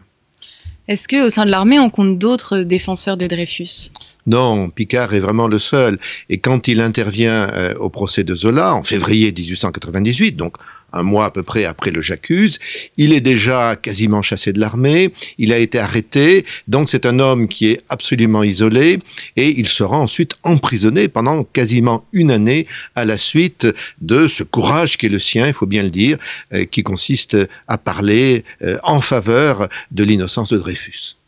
Est-ce 0.89 1.07
qu'au 1.07 1.29
sein 1.29 1.45
de 1.45 1.51
l'armée, 1.51 1.77
on 1.77 1.91
compte 1.91 2.17
d'autres 2.17 2.61
défenseurs 2.61 3.15
de 3.15 3.27
Dreyfus? 3.27 3.91
Non, 4.29 4.69
Picard 4.69 5.15
est 5.15 5.19
vraiment 5.19 5.47
le 5.47 5.57
seul. 5.57 5.97
Et 6.29 6.37
quand 6.37 6.67
il 6.67 6.81
intervient 6.81 7.49
euh, 7.49 7.73
au 7.79 7.89
procès 7.89 8.23
de 8.23 8.35
Zola, 8.35 8.75
en 8.75 8.83
février 8.83 9.33
1898, 9.35 10.35
donc 10.35 10.53
un 10.93 11.01
mois 11.01 11.25
à 11.25 11.31
peu 11.31 11.41
près 11.41 11.65
après 11.65 11.89
le 11.89 12.01
J'accuse, 12.01 12.59
il 12.97 13.11
est 13.11 13.21
déjà 13.21 13.75
quasiment 13.75 14.21
chassé 14.21 14.53
de 14.53 14.59
l'armée, 14.59 15.11
il 15.39 15.51
a 15.51 15.57
été 15.57 15.79
arrêté, 15.79 16.45
donc 16.67 16.89
c'est 16.89 17.07
un 17.07 17.17
homme 17.19 17.47
qui 17.47 17.69
est 17.71 17.81
absolument 17.89 18.43
isolé, 18.43 18.99
et 19.35 19.59
il 19.59 19.67
sera 19.67 19.97
ensuite 19.97 20.33
emprisonné 20.43 21.07
pendant 21.07 21.43
quasiment 21.43 22.05
une 22.13 22.29
année 22.29 22.67
à 22.95 23.05
la 23.05 23.17
suite 23.17 23.67
de 24.01 24.27
ce 24.27 24.43
courage 24.43 24.97
qui 24.97 25.07
est 25.07 25.09
le 25.09 25.19
sien, 25.19 25.47
il 25.47 25.53
faut 25.53 25.67
bien 25.67 25.83
le 25.83 25.91
dire, 25.91 26.19
euh, 26.53 26.65
qui 26.65 26.83
consiste 26.83 27.35
à 27.67 27.79
parler 27.79 28.43
euh, 28.61 28.77
en 28.83 29.01
faveur 29.01 29.69
de 29.91 30.03
l'innocence 30.03 30.49
de 30.49 30.57
Dreyfus. 30.57 31.18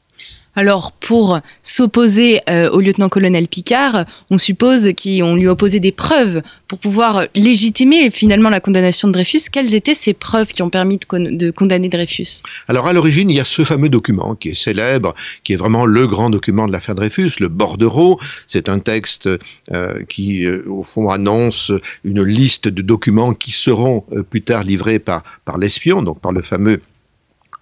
Alors, 0.55 0.91
pour 0.91 1.39
s'opposer 1.63 2.41
euh, 2.49 2.69
au 2.71 2.81
lieutenant-colonel 2.81 3.47
Picard, 3.47 4.05
on 4.29 4.37
suppose 4.37 4.89
qu'on 5.01 5.35
lui 5.35 5.47
opposait 5.47 5.79
des 5.79 5.93
preuves 5.93 6.41
pour 6.67 6.77
pouvoir 6.77 7.25
légitimer 7.35 8.11
finalement 8.11 8.49
la 8.49 8.59
condamnation 8.59 9.07
de 9.07 9.13
Dreyfus. 9.13 9.43
Quelles 9.51 9.75
étaient 9.75 9.95
ces 9.95 10.13
preuves 10.13 10.51
qui 10.51 10.61
ont 10.61 10.69
permis 10.69 10.99
de, 10.99 11.51
condamner 11.51 11.87
Dreyfus? 11.87 12.43
Alors, 12.67 12.87
à 12.87 12.93
l'origine, 12.93 13.29
il 13.29 13.37
y 13.37 13.39
a 13.39 13.45
ce 13.45 13.63
fameux 13.63 13.87
document 13.87 14.35
qui 14.35 14.49
est 14.49 14.53
célèbre, 14.53 15.13
qui 15.43 15.53
est 15.53 15.57
vraiment 15.57 15.85
le 15.85 16.05
grand 16.05 16.29
document 16.29 16.67
de 16.67 16.73
l'affaire 16.73 16.95
Dreyfus, 16.95 17.31
le 17.39 17.47
bordereau. 17.47 18.19
C'est 18.45 18.67
un 18.67 18.79
texte 18.79 19.29
euh, 19.71 20.03
qui, 20.09 20.45
euh, 20.45 20.63
au 20.67 20.83
fond, 20.83 21.09
annonce 21.09 21.71
une 22.03 22.23
liste 22.23 22.67
de 22.67 22.81
documents 22.81 23.33
qui 23.33 23.51
seront 23.51 24.03
plus 24.29 24.41
tard 24.41 24.63
livrés 24.63 24.99
par, 24.99 25.23
par 25.45 25.57
l'espion, 25.57 26.01
donc 26.01 26.19
par 26.19 26.33
le 26.33 26.41
fameux 26.41 26.81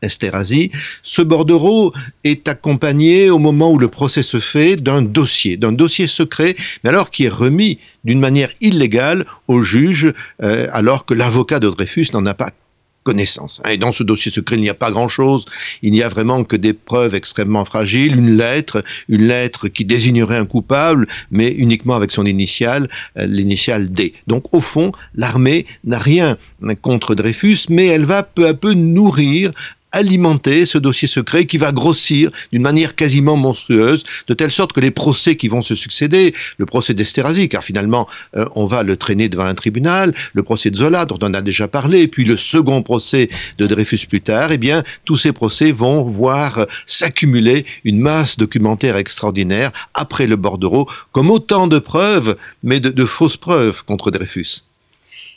Esterhazy. 0.01 0.72
Ce 1.03 1.22
bordereau 1.22 1.94
est 2.24 2.48
accompagné 2.48 3.29
au 3.29 3.39
moment 3.39 3.72
où 3.72 3.77
le 3.77 3.88
procès 3.88 4.24
se 4.24 4.39
fait 4.39 4.75
d'un 4.75 5.01
dossier, 5.01 5.58
d'un 5.58 5.72
dossier 5.72 6.08
secret, 6.08 6.56
mais 6.84 6.89
alors 6.89 7.12
qui 7.12 7.25
est 7.25 7.29
remis 7.29 7.79
d'une 8.03 8.20
manière 8.20 8.51
illégale 8.62 9.25
au 9.48 9.62
juge, 9.62 10.13
euh, 10.44 10.68
alors 10.72 11.06
que 11.06 11.13
l'avocat 11.13 11.60
de 11.60 11.70
Dreyfus 11.70 12.08
n'en 12.13 12.25
a 12.25 12.34
pas 12.34 12.51
connaissance. 13.03 13.62
Et 13.70 13.77
dans 13.77 13.91
ce 13.91 14.03
dossier 14.03 14.32
secret, 14.32 14.56
il 14.58 14.62
n'y 14.62 14.70
a 14.70 14.74
pas 14.74 14.91
grand-chose. 14.91 15.46
Il 15.82 15.91
n'y 15.94 16.03
a 16.03 16.10
vraiment 16.10 16.44
que 16.44 16.56
des 16.56 16.74
preuves 16.74 17.15
extrêmement 17.15 17.65
fragiles, 17.65 18.15
une 18.15 18.38
lettre, 18.38 18.84
une 19.08 19.24
lettre 19.24 19.68
qui 19.68 19.86
désignerait 19.86 20.38
un 20.38 20.46
coupable, 20.46 21.08
mais 21.32 21.50
uniquement 21.50 21.96
avec 21.96 22.12
son 22.12 22.25
initiale, 22.25 22.88
euh, 23.18 23.25
l'initiale 23.25 23.91
D. 23.91 24.13
Donc 24.27 24.44
au 24.53 24.62
fond, 24.62 24.91
l'armée 25.15 25.65
n'a 25.86 26.00
rien 26.00 26.38
contre 26.82 27.15
Dreyfus, 27.15 27.65
mais 27.70 27.88
elle 27.88 28.06
va 28.06 28.22
peu 28.24 28.48
à 28.48 28.53
peu 28.53 28.74
nourrir 28.74 29.51
alimenter 29.91 30.65
ce 30.65 30.77
dossier 30.77 31.08
secret 31.08 31.46
qui 31.46 31.58
va 31.58 31.72
grossir 31.72 32.31
d'une 32.51 32.62
manière 32.62 32.96
quasiment 32.96 33.36
monstrueuse, 33.36 34.03
de 34.27 34.34
telle 34.34 34.51
sorte 34.51 34.74
que 34.74 34.79
les 34.79 34.91
procès 34.91 35.36
qui 35.36 35.48
vont 35.48 35.62
se 35.62 35.75
succéder, 35.75 36.34
le 36.58 36.65
procès 36.65 36.93
d'Esterhazy, 36.93 37.50
car 37.50 37.63
finalement 37.63 38.08
euh, 38.36 38.46
on 38.55 38.65
va 38.65 38.84
le 38.84 38.98
traîner 38.98 39.29
devant 39.29 39.46
un 39.46 39.55
tribunal, 39.55 40.13
le 40.34 40.43
procès 40.43 40.69
de 40.69 40.75
Zola 40.75 41.05
dont 41.05 41.19
on 41.22 41.34
a 41.34 41.41
déjà 41.41 41.67
parlé, 41.67 42.08
puis 42.08 42.25
le 42.25 42.38
second 42.38 42.81
procès 42.84 43.29
de 43.58 43.67
Dreyfus 43.67 44.05
plus 44.08 44.22
tard, 44.22 44.51
eh 44.51 44.58
bien 44.58 44.84
tous 45.05 45.17
ces 45.17 45.31
procès 45.31 45.72
vont 45.72 46.03
voir 46.03 46.65
s'accumuler 46.86 47.65
une 47.84 48.00
masse 48.00 48.38
documentaire 48.38 48.96
extraordinaire 48.96 49.72
après 49.93 50.27
le 50.27 50.36
bordereau, 50.36 50.89
comme 51.12 51.31
autant 51.31 51.67
de 51.67 51.79
preuves, 51.79 52.36
mais 52.63 52.79
de 52.79 53.05
fausses 53.05 53.38
preuves 53.38 53.84
contre 53.84 54.12
Dreyfus. 54.12 54.69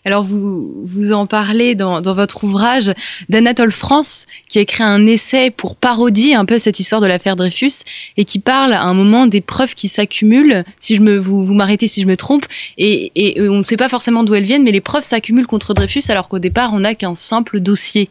Alors 0.04 0.24
vous, 0.24 0.82
vous 0.84 1.12
en 1.12 1.26
parlez 1.26 1.76
dans, 1.76 2.00
dans 2.00 2.14
votre 2.14 2.42
ouvrage 2.42 2.92
d'Anatole 3.28 3.70
France, 3.70 4.26
qui 4.48 4.58
a 4.58 4.62
écrit 4.62 4.82
un 4.82 5.06
essai 5.06 5.50
pour 5.50 5.76
parodier 5.76 6.34
un 6.34 6.44
peu 6.44 6.58
cette 6.58 6.80
histoire 6.80 7.00
de 7.00 7.06
l'affaire 7.06 7.36
Dreyfus 7.36 7.84
et 8.16 8.24
qui 8.24 8.40
parle 8.40 8.72
à 8.72 8.82
un 8.82 8.94
moment 8.94 9.26
des 9.26 9.40
preuves 9.40 9.74
qui 9.74 9.86
s'accumulent. 9.86 10.64
Si 10.80 10.96
je 10.96 11.02
me, 11.02 11.16
vous, 11.16 11.44
vous 11.44 11.54
m'arrêtez 11.54 11.86
si 11.86 12.02
je 12.02 12.06
me 12.06 12.16
trompe, 12.16 12.46
et, 12.78 13.12
et 13.14 13.40
on 13.48 13.58
ne 13.58 13.62
sait 13.62 13.76
pas 13.76 13.88
forcément 13.88 14.24
d'où 14.24 14.34
elles 14.34 14.42
viennent, 14.42 14.64
mais 14.64 14.72
les 14.72 14.80
preuves 14.80 15.04
s'accumulent 15.04 15.46
contre 15.46 15.72
Dreyfus 15.72 16.02
alors 16.08 16.28
qu'au 16.28 16.40
départ 16.40 16.72
on 16.72 16.80
n'a 16.80 16.96
qu'un 16.96 17.14
simple 17.14 17.60
dossier. 17.60 18.10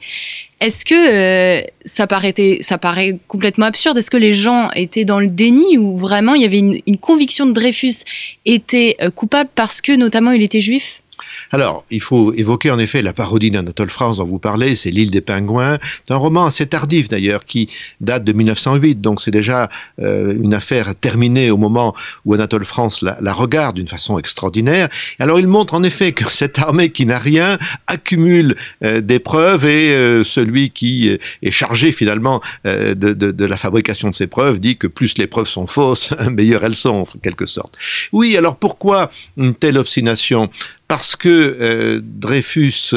Est-ce 0.62 0.86
que 0.86 0.94
euh, 0.94 1.64
ça, 1.86 2.06
paraît, 2.08 2.34
ça 2.62 2.78
paraît 2.78 3.18
complètement 3.28 3.66
absurde? 3.66 3.98
Est-ce 3.98 4.12
que 4.12 4.18
les 4.18 4.34
gens 4.34 4.70
étaient 4.76 5.06
dans 5.06 5.20
le 5.20 5.28
déni 5.28 5.78
ou 5.78 5.98
vraiment 5.98 6.36
il 6.36 6.44
y 6.44 6.46
avait 6.46 6.60
une, 6.60 6.80
une 6.86 7.00
conviction 7.00 7.48
de 7.48 7.52
Dreyfus 7.52 8.06
était 8.46 8.96
euh, 9.02 9.10
coupable 9.10 9.50
parce 9.56 9.82
que 9.82 9.92
notamment 9.92 10.32
il 10.32 10.44
était 10.44 10.62
juif? 10.62 11.02
Alors, 11.52 11.84
il 11.90 12.02
faut 12.02 12.34
évoquer 12.34 12.72
en 12.72 12.80
effet 12.80 13.02
la 13.02 13.14
parodie 13.14 13.52
d'Anatole 13.52 13.90
France 13.90 14.18
dont 14.18 14.26
vous 14.26 14.40
parlez, 14.40 14.76
c'est 14.76 14.92
L'île 14.92 15.12
des 15.12 15.22
pingouins, 15.22 15.80
d'un 16.08 16.16
roman 16.16 16.46
assez 16.46 16.66
tardif 16.66 17.10
d'ailleurs, 17.10 17.46
qui 17.46 17.70
date 18.00 18.24
de 18.24 18.34
1908, 18.34 19.02
donc 19.02 19.22
c'est 19.22 19.32
déjà 19.32 19.70
euh, 20.02 20.34
une 20.42 20.54
affaire 20.54 20.94
terminée 20.96 21.52
au 21.52 21.58
moment 21.58 21.96
où 22.26 22.34
Anatole 22.34 22.66
France 22.66 23.02
la, 23.02 23.34
regarde 23.34 23.76
d'une 23.78 23.88
façon 23.88 24.20
extraordinaire. 24.20 24.90
Alors 25.20 25.40
il 25.40 25.48
montre 25.48 25.74
en 25.74 25.84
effet 25.84 26.12
que 26.12 26.30
cette 26.30 26.60
armée 26.60 26.90
qui 26.90 27.06
n'a 27.06 27.20
rien 27.20 27.58
accumule 27.88 28.56
euh, 28.84 29.02
des 29.02 29.20
preuves 29.20 29.66
et 29.66 29.92
euh, 29.94 30.24
celui 30.24 30.70
qui 30.70 31.18
est 31.42 31.52
chargé 31.52 31.92
finalement 31.92 32.42
de, 32.64 32.94
de, 32.94 33.46
la 33.46 33.58
fabrication 33.58 34.10
de 34.10 34.14
ces 34.14 34.28
preuves 34.28 34.60
dit 34.60 34.78
que 34.78 34.88
plus 34.88 35.18
les 35.18 35.28
preuves 35.28 35.48
sont 35.48 35.68
fausses, 35.68 36.14
meilleures 36.30 36.64
elles 36.64 36.76
sont 36.76 37.06
en 37.16 37.20
quelque 37.22 37.46
sorte. 37.46 37.78
Oui, 38.12 38.38
alors 38.38 38.56
pourquoi 38.56 39.12
une 39.38 39.56
telle 39.56 39.78
obstination 39.78 40.50
parce 40.92 41.16
que 41.16 41.30
euh, 41.30 42.02
Dreyfus 42.04 42.96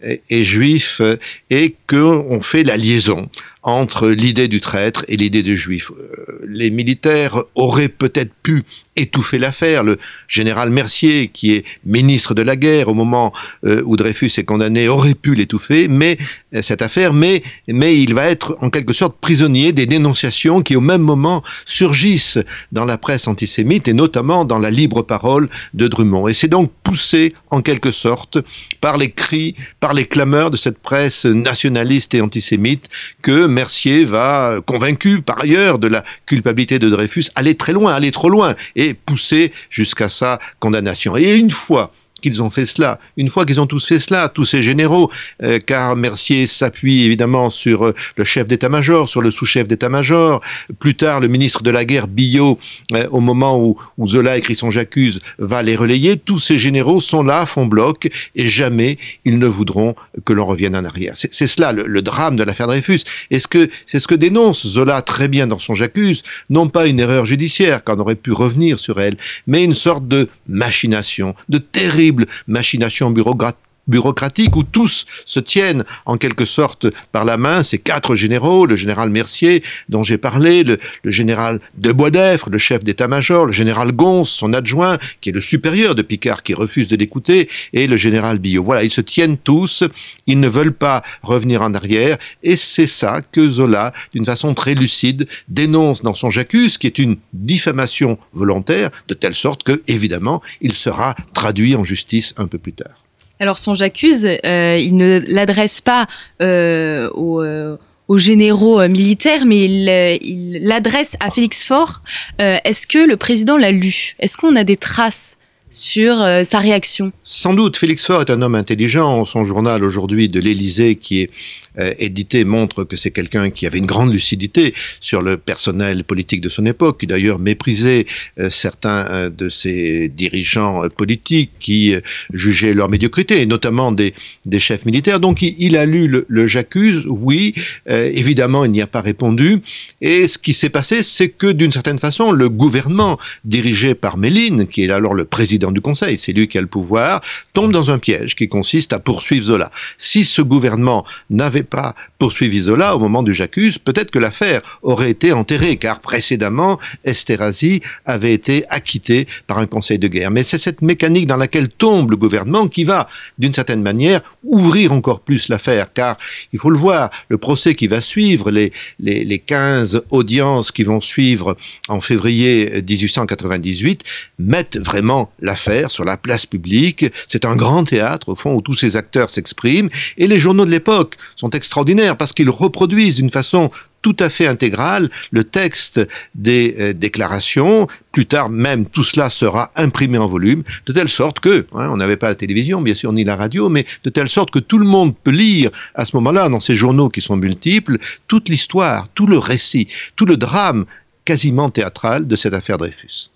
est, 0.00 0.20
est 0.28 0.42
juif 0.42 1.00
et 1.48 1.76
qu'on 1.86 2.40
fait 2.42 2.64
la 2.64 2.76
liaison 2.76 3.30
entre 3.66 4.08
l'idée 4.08 4.46
du 4.46 4.60
traître 4.60 5.04
et 5.08 5.16
l'idée 5.16 5.42
du 5.42 5.56
juif. 5.56 5.90
Euh, 5.90 6.38
les 6.46 6.70
militaires 6.70 7.42
auraient 7.56 7.88
peut-être 7.88 8.32
pu 8.42 8.62
étouffer 8.94 9.38
l'affaire. 9.38 9.82
Le 9.82 9.98
général 10.28 10.70
Mercier, 10.70 11.28
qui 11.28 11.52
est 11.52 11.64
ministre 11.84 12.32
de 12.32 12.42
la 12.42 12.54
guerre 12.54 12.88
au 12.88 12.94
moment 12.94 13.32
euh, 13.64 13.82
où 13.84 13.96
Dreyfus 13.96 14.30
est 14.38 14.44
condamné, 14.44 14.86
aurait 14.88 15.14
pu 15.14 15.34
l'étouffer, 15.34 15.88
mais 15.88 16.16
euh, 16.54 16.62
cette 16.62 16.80
affaire, 16.80 17.12
mais, 17.12 17.42
mais 17.66 18.00
il 18.00 18.14
va 18.14 18.26
être 18.26 18.56
en 18.60 18.70
quelque 18.70 18.92
sorte 18.92 19.16
prisonnier 19.20 19.72
des 19.72 19.86
dénonciations 19.86 20.62
qui 20.62 20.76
au 20.76 20.80
même 20.80 21.02
moment 21.02 21.42
surgissent 21.64 22.38
dans 22.70 22.84
la 22.84 22.98
presse 22.98 23.26
antisémite 23.26 23.88
et 23.88 23.94
notamment 23.94 24.44
dans 24.44 24.60
la 24.60 24.70
libre 24.70 25.02
parole 25.02 25.48
de 25.74 25.88
Drummond. 25.88 26.28
Et 26.28 26.34
c'est 26.34 26.46
donc 26.46 26.70
poussé 26.84 27.34
en 27.50 27.62
quelque 27.62 27.90
sorte 27.90 28.38
par 28.80 28.96
les 28.96 29.10
cris, 29.10 29.56
par 29.80 29.92
les 29.92 30.04
clameurs 30.04 30.52
de 30.52 30.56
cette 30.56 30.78
presse 30.78 31.26
nationaliste 31.26 32.14
et 32.14 32.20
antisémite 32.20 32.88
que 33.22 33.55
Mercier 33.56 34.04
va, 34.04 34.60
convaincu 34.66 35.22
par 35.22 35.42
ailleurs 35.42 35.78
de 35.78 35.88
la 35.88 36.04
culpabilité 36.26 36.78
de 36.78 36.90
Dreyfus, 36.90 37.30
aller 37.34 37.54
très 37.54 37.72
loin, 37.72 37.94
aller 37.94 38.12
trop 38.12 38.28
loin 38.28 38.54
et 38.74 38.92
pousser 38.92 39.50
jusqu'à 39.70 40.10
sa 40.10 40.38
condamnation. 40.60 41.16
Et 41.16 41.36
une 41.36 41.50
fois 41.50 41.90
qu'ils 42.20 42.42
ont 42.42 42.50
fait 42.50 42.66
cela. 42.66 42.98
Une 43.16 43.30
fois 43.30 43.44
qu'ils 43.44 43.60
ont 43.60 43.66
tous 43.66 43.86
fait 43.86 43.98
cela, 43.98 44.28
tous 44.28 44.44
ces 44.44 44.62
généraux, 44.62 45.10
euh, 45.42 45.58
car 45.64 45.96
Mercier 45.96 46.46
s'appuie 46.46 47.04
évidemment 47.04 47.50
sur 47.50 47.86
euh, 47.86 47.94
le 48.16 48.24
chef 48.24 48.46
d'état-major, 48.46 49.08
sur 49.08 49.20
le 49.20 49.30
sous-chef 49.30 49.66
d'état-major, 49.66 50.40
plus 50.78 50.94
tard 50.94 51.20
le 51.20 51.28
ministre 51.28 51.62
de 51.62 51.70
la 51.70 51.84
guerre, 51.84 52.08
Billot, 52.08 52.58
euh, 52.94 53.06
au 53.10 53.20
moment 53.20 53.60
où, 53.60 53.76
où, 53.98 54.08
Zola 54.08 54.38
écrit 54.38 54.54
son 54.54 54.70
J'accuse, 54.70 55.20
va 55.38 55.62
les 55.62 55.76
relayer, 55.76 56.16
tous 56.16 56.38
ces 56.38 56.58
généraux 56.58 57.00
sont 57.00 57.22
là, 57.22 57.46
font 57.46 57.66
bloc, 57.66 58.08
et 58.34 58.48
jamais 58.48 58.98
ils 59.24 59.38
ne 59.38 59.46
voudront 59.46 59.94
que 60.24 60.32
l'on 60.32 60.46
revienne 60.46 60.76
en 60.76 60.84
arrière. 60.84 61.12
C'est 61.14 61.46
cela 61.46 61.72
le, 61.72 61.86
le, 61.86 62.02
drame 62.02 62.36
de 62.36 62.42
l'affaire 62.42 62.66
Dreyfus. 62.66 63.00
est 63.30 63.38
ce 63.38 63.48
que 63.48 63.68
c'est 63.84 64.00
ce 64.00 64.06
que 64.06 64.14
dénonce 64.14 64.66
Zola 64.66 65.02
très 65.02 65.28
bien 65.28 65.46
dans 65.46 65.58
son 65.58 65.74
J'accuse, 65.74 66.22
non 66.50 66.68
pas 66.68 66.86
une 66.86 67.00
erreur 67.00 67.26
judiciaire, 67.26 67.84
qu'on 67.84 67.98
aurait 67.98 68.14
pu 68.14 68.32
revenir 68.32 68.78
sur 68.78 69.00
elle, 69.00 69.16
mais 69.46 69.64
une 69.64 69.74
sorte 69.74 70.08
de 70.08 70.28
machination, 70.48 71.34
de 71.48 71.58
terrible 71.58 72.15
machination 72.46 73.10
bureaucratique 73.10 73.58
bureaucratique 73.86 74.56
où 74.56 74.62
tous 74.62 75.06
se 75.24 75.40
tiennent 75.40 75.84
en 76.04 76.16
quelque 76.16 76.44
sorte 76.44 76.86
par 77.12 77.24
la 77.24 77.36
main, 77.36 77.62
ces 77.62 77.78
quatre 77.78 78.14
généraux, 78.14 78.66
le 78.66 78.76
général 78.76 79.10
Mercier 79.10 79.62
dont 79.88 80.02
j'ai 80.02 80.18
parlé, 80.18 80.64
le, 80.64 80.78
le, 81.02 81.10
général 81.10 81.60
de 81.76 81.92
Boisdeffre, 81.92 82.50
le 82.50 82.58
chef 82.58 82.82
d'état-major, 82.82 83.46
le 83.46 83.52
général 83.52 83.92
Gons, 83.92 84.24
son 84.24 84.52
adjoint, 84.52 84.98
qui 85.20 85.30
est 85.30 85.32
le 85.32 85.40
supérieur 85.40 85.94
de 85.94 86.02
Picard, 86.02 86.42
qui 86.42 86.54
refuse 86.54 86.88
de 86.88 86.96
l'écouter, 86.96 87.48
et 87.72 87.86
le 87.86 87.96
général 87.96 88.38
Billot. 88.38 88.62
Voilà, 88.62 88.84
ils 88.84 88.90
se 88.90 89.00
tiennent 89.00 89.38
tous, 89.38 89.84
ils 90.26 90.40
ne 90.40 90.48
veulent 90.48 90.72
pas 90.72 91.02
revenir 91.22 91.62
en 91.62 91.74
arrière, 91.74 92.18
et 92.42 92.56
c'est 92.56 92.86
ça 92.86 93.20
que 93.32 93.50
Zola, 93.50 93.92
d'une 94.12 94.24
façon 94.24 94.54
très 94.54 94.74
lucide, 94.74 95.28
dénonce 95.48 96.02
dans 96.02 96.14
son 96.14 96.30
J'accuse, 96.30 96.76
qui 96.76 96.86
est 96.86 96.98
une 96.98 97.16
diffamation 97.32 98.18
volontaire, 98.32 98.90
de 99.08 99.14
telle 99.14 99.34
sorte 99.34 99.62
que, 99.62 99.82
évidemment, 99.86 100.42
il 100.60 100.72
sera 100.72 101.14
traduit 101.32 101.74
en 101.74 101.84
justice 101.84 102.34
un 102.36 102.46
peu 102.46 102.58
plus 102.58 102.72
tard. 102.72 103.05
Alors 103.38 103.58
son 103.58 103.74
j'accuse, 103.74 104.26
euh, 104.26 104.78
il 104.80 104.96
ne 104.96 105.20
l'adresse 105.26 105.80
pas 105.80 106.06
euh, 106.40 107.10
aux, 107.10 107.42
euh, 107.42 107.76
aux, 108.08 108.18
généraux 108.18 108.86
militaires, 108.88 109.44
mais 109.44 109.64
il 109.64 110.60
l'adresse 110.62 111.16
à 111.20 111.30
Félix 111.30 111.62
Faure. 111.62 112.00
Est-ce 112.38 112.86
que 112.86 112.98
le 112.98 113.16
président 113.16 113.56
l'a 113.56 113.70
lu? 113.70 114.16
Est-ce 114.20 114.36
qu'on 114.36 114.56
a 114.56 114.64
des 114.64 114.76
traces 114.76 115.36
sur 115.76 116.22
euh, 116.22 116.42
sa 116.44 116.58
réaction 116.58 117.12
Sans 117.22 117.52
doute, 117.52 117.76
Félix 117.76 118.06
Faure 118.06 118.22
est 118.22 118.30
un 118.30 118.40
homme 118.40 118.54
intelligent. 118.54 119.26
Son 119.26 119.44
journal 119.44 119.84
aujourd'hui 119.84 120.28
de 120.28 120.40
l'Élysée, 120.40 120.96
qui 120.96 121.20
est 121.20 121.30
euh, 121.78 121.92
édité 121.98 122.44
montre 122.44 122.84
que 122.84 122.96
c'est 122.96 123.10
quelqu'un 123.10 123.50
qui 123.50 123.66
avait 123.66 123.78
une 123.78 123.86
grande 123.86 124.12
lucidité 124.12 124.72
sur 125.00 125.20
le 125.20 125.36
personnel 125.36 126.04
politique 126.04 126.40
de 126.40 126.48
son 126.48 126.64
époque, 126.64 127.00
qui 127.00 127.06
d'ailleurs 127.06 127.38
méprisait 127.38 128.06
euh, 128.38 128.48
certains 128.48 129.28
de 129.28 129.48
ses 129.50 130.08
dirigeants 130.08 130.88
politiques 130.88 131.50
qui 131.60 131.94
jugeaient 132.32 132.74
leur 132.74 132.88
médiocrité, 132.88 133.42
et 133.42 133.46
notamment 133.46 133.92
des, 133.92 134.14
chefs 134.58 134.86
militaires. 134.86 135.20
Donc 135.20 135.42
il, 135.42 135.76
a 135.76 135.84
lu 135.84 136.08
le, 136.08 136.24
le 136.28 136.46
J'accuse, 136.46 137.04
oui, 137.06 137.54
évidemment 137.86 138.64
il 138.64 138.70
n'y 138.70 138.80
a 138.80 138.86
pas 138.86 139.02
répondu. 139.02 139.60
Et 140.00 140.28
ce 140.28 140.38
qui 140.38 140.54
s'est 140.54 140.70
passé, 140.70 141.02
c'est 141.02 141.28
que 141.28 141.48
d'une 141.48 141.72
certaine 141.72 141.98
façon, 141.98 142.32
le 142.32 142.48
gouvernement 142.48 143.18
dirigé 143.44 143.94
par 143.94 144.16
Méline, 144.16 144.66
qui 144.66 144.84
est 144.84 144.90
alors 144.90 145.12
le 145.12 145.26
président 145.26 145.65
du 145.72 145.80
Conseil, 145.80 146.18
c'est 146.18 146.32
lui 146.32 146.48
qui 146.48 146.58
a 146.58 146.60
le 146.60 146.66
pouvoir, 146.66 147.20
tombe 147.52 147.72
dans 147.72 147.90
un 147.90 147.98
piège 147.98 148.34
qui 148.34 148.48
consiste 148.48 148.92
à 148.92 148.98
poursuivre 148.98 149.44
Zola. 149.44 149.70
Si 149.98 150.24
ce 150.24 150.42
gouvernement 150.42 151.04
n'avait 151.30 151.62
pas 151.62 151.94
poursuivi 152.18 152.60
Zola 152.60 152.96
au 152.96 152.98
moment 152.98 153.22
du 153.22 153.32
J'accuse, 153.32 153.78
peut-être 153.78 154.10
que 154.10 154.18
l'affaire 154.18 154.60
aurait 154.82 155.10
été 155.10 155.32
enterrée, 155.32 155.76
car 155.76 156.00
précédemment, 156.00 156.78
Esterhazy 157.04 157.80
avait 158.04 158.32
été 158.32 158.64
acquitté 158.68 159.26
par 159.46 159.58
un 159.58 159.66
conseil 159.66 159.98
de 159.98 160.08
guerre. 160.08 160.30
Mais 160.30 160.42
c'est 160.42 160.58
cette 160.58 160.82
mécanique 160.82 161.26
dans 161.26 161.36
laquelle 161.36 161.68
tombe 161.68 162.10
le 162.10 162.16
gouvernement 162.16 162.68
qui 162.68 162.84
va, 162.84 163.08
d'une 163.38 163.52
certaine 163.52 163.82
manière, 163.82 164.22
ouvrir 164.42 164.92
encore 164.92 165.20
plus 165.20 165.48
l'affaire, 165.48 165.92
car 165.92 166.16
il 166.52 166.58
faut 166.58 166.70
le 166.70 166.78
voir, 166.78 167.10
le 167.28 167.38
procès 167.38 167.74
qui 167.74 167.86
va 167.86 168.00
suivre, 168.00 168.50
les, 168.50 168.72
les, 168.98 169.24
les 169.24 169.38
15 169.38 170.02
audiences 170.10 170.72
qui 170.72 170.84
vont 170.84 171.00
suivre 171.00 171.56
en 171.88 172.00
février 172.00 172.82
1898, 172.88 174.02
mettent 174.38 174.78
vraiment 174.78 175.30
l'affaire 175.46 175.90
sur 175.90 176.04
la 176.04 176.18
place 176.18 176.44
publique. 176.44 177.06
C'est 177.26 177.46
un 177.46 177.56
grand 177.56 177.84
théâtre, 177.84 178.28
au 178.28 178.36
fond, 178.36 178.54
où 178.54 178.60
tous 178.60 178.74
ces 178.74 178.96
acteurs 178.96 179.30
s'expriment, 179.30 179.88
et 180.18 180.26
les 180.26 180.38
journaux 180.38 180.66
de 180.66 180.70
l'époque 180.70 181.14
sont 181.36 181.50
extraordinaires 181.50 182.16
parce 182.16 182.32
qu'ils 182.32 182.50
reproduisent 182.50 183.16
d'une 183.16 183.30
façon 183.30 183.70
tout 184.02 184.16
à 184.20 184.28
fait 184.28 184.46
intégrale 184.46 185.10
le 185.32 185.42
texte 185.42 186.00
des 186.36 186.76
euh, 186.78 186.92
déclarations. 186.92 187.88
Plus 188.12 188.26
tard, 188.26 188.50
même, 188.50 188.86
tout 188.86 189.02
cela 189.02 189.30
sera 189.30 189.72
imprimé 189.74 190.16
en 190.18 190.28
volume, 190.28 190.62
de 190.86 190.92
telle 190.92 191.08
sorte 191.08 191.40
que, 191.40 191.66
hein, 191.74 191.88
on 191.92 191.96
n'avait 191.96 192.16
pas 192.16 192.28
la 192.28 192.36
télévision, 192.36 192.80
bien 192.80 192.94
sûr, 192.94 193.12
ni 193.12 193.24
la 193.24 193.34
radio, 193.34 193.68
mais 193.68 193.84
de 194.04 194.10
telle 194.10 194.28
sorte 194.28 194.52
que 194.52 194.60
tout 194.60 194.78
le 194.78 194.86
monde 194.86 195.16
peut 195.16 195.32
lire 195.32 195.70
à 195.94 196.04
ce 196.04 196.14
moment-là, 196.16 196.48
dans 196.48 196.60
ces 196.60 196.76
journaux 196.76 197.08
qui 197.08 197.20
sont 197.20 197.36
multiples, 197.36 197.98
toute 198.28 198.48
l'histoire, 198.48 199.08
tout 199.14 199.26
le 199.26 199.38
récit, 199.38 199.88
tout 200.14 200.26
le 200.26 200.36
drame 200.36 200.86
quasiment 201.24 201.68
théâtral 201.68 202.26
de 202.26 202.36
cette 202.36 202.54
affaire 202.54 202.78
Dreyfus. 202.78 203.30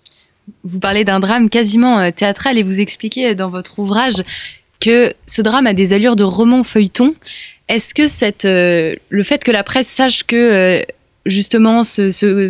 Vous 0.63 0.79
parlez 0.79 1.03
d'un 1.03 1.19
drame 1.19 1.49
quasiment 1.49 1.99
euh, 1.99 2.11
théâtral 2.11 2.57
et 2.57 2.63
vous 2.63 2.81
expliquez 2.81 3.35
dans 3.35 3.49
votre 3.49 3.79
ouvrage 3.79 4.23
que 4.79 5.13
ce 5.25 5.41
drame 5.41 5.67
a 5.67 5.73
des 5.73 5.93
allures 5.93 6.15
de 6.15 6.23
roman 6.23 6.63
feuilleton. 6.63 7.15
Est-ce 7.69 7.93
que 7.93 8.45
euh, 8.45 8.95
le 9.09 9.23
fait 9.23 9.43
que 9.43 9.51
la 9.51 9.63
presse 9.63 9.87
sache 9.87 10.23
que 10.23 10.35
euh, 10.35 10.81
justement 11.25 11.83
ce, 11.83 12.47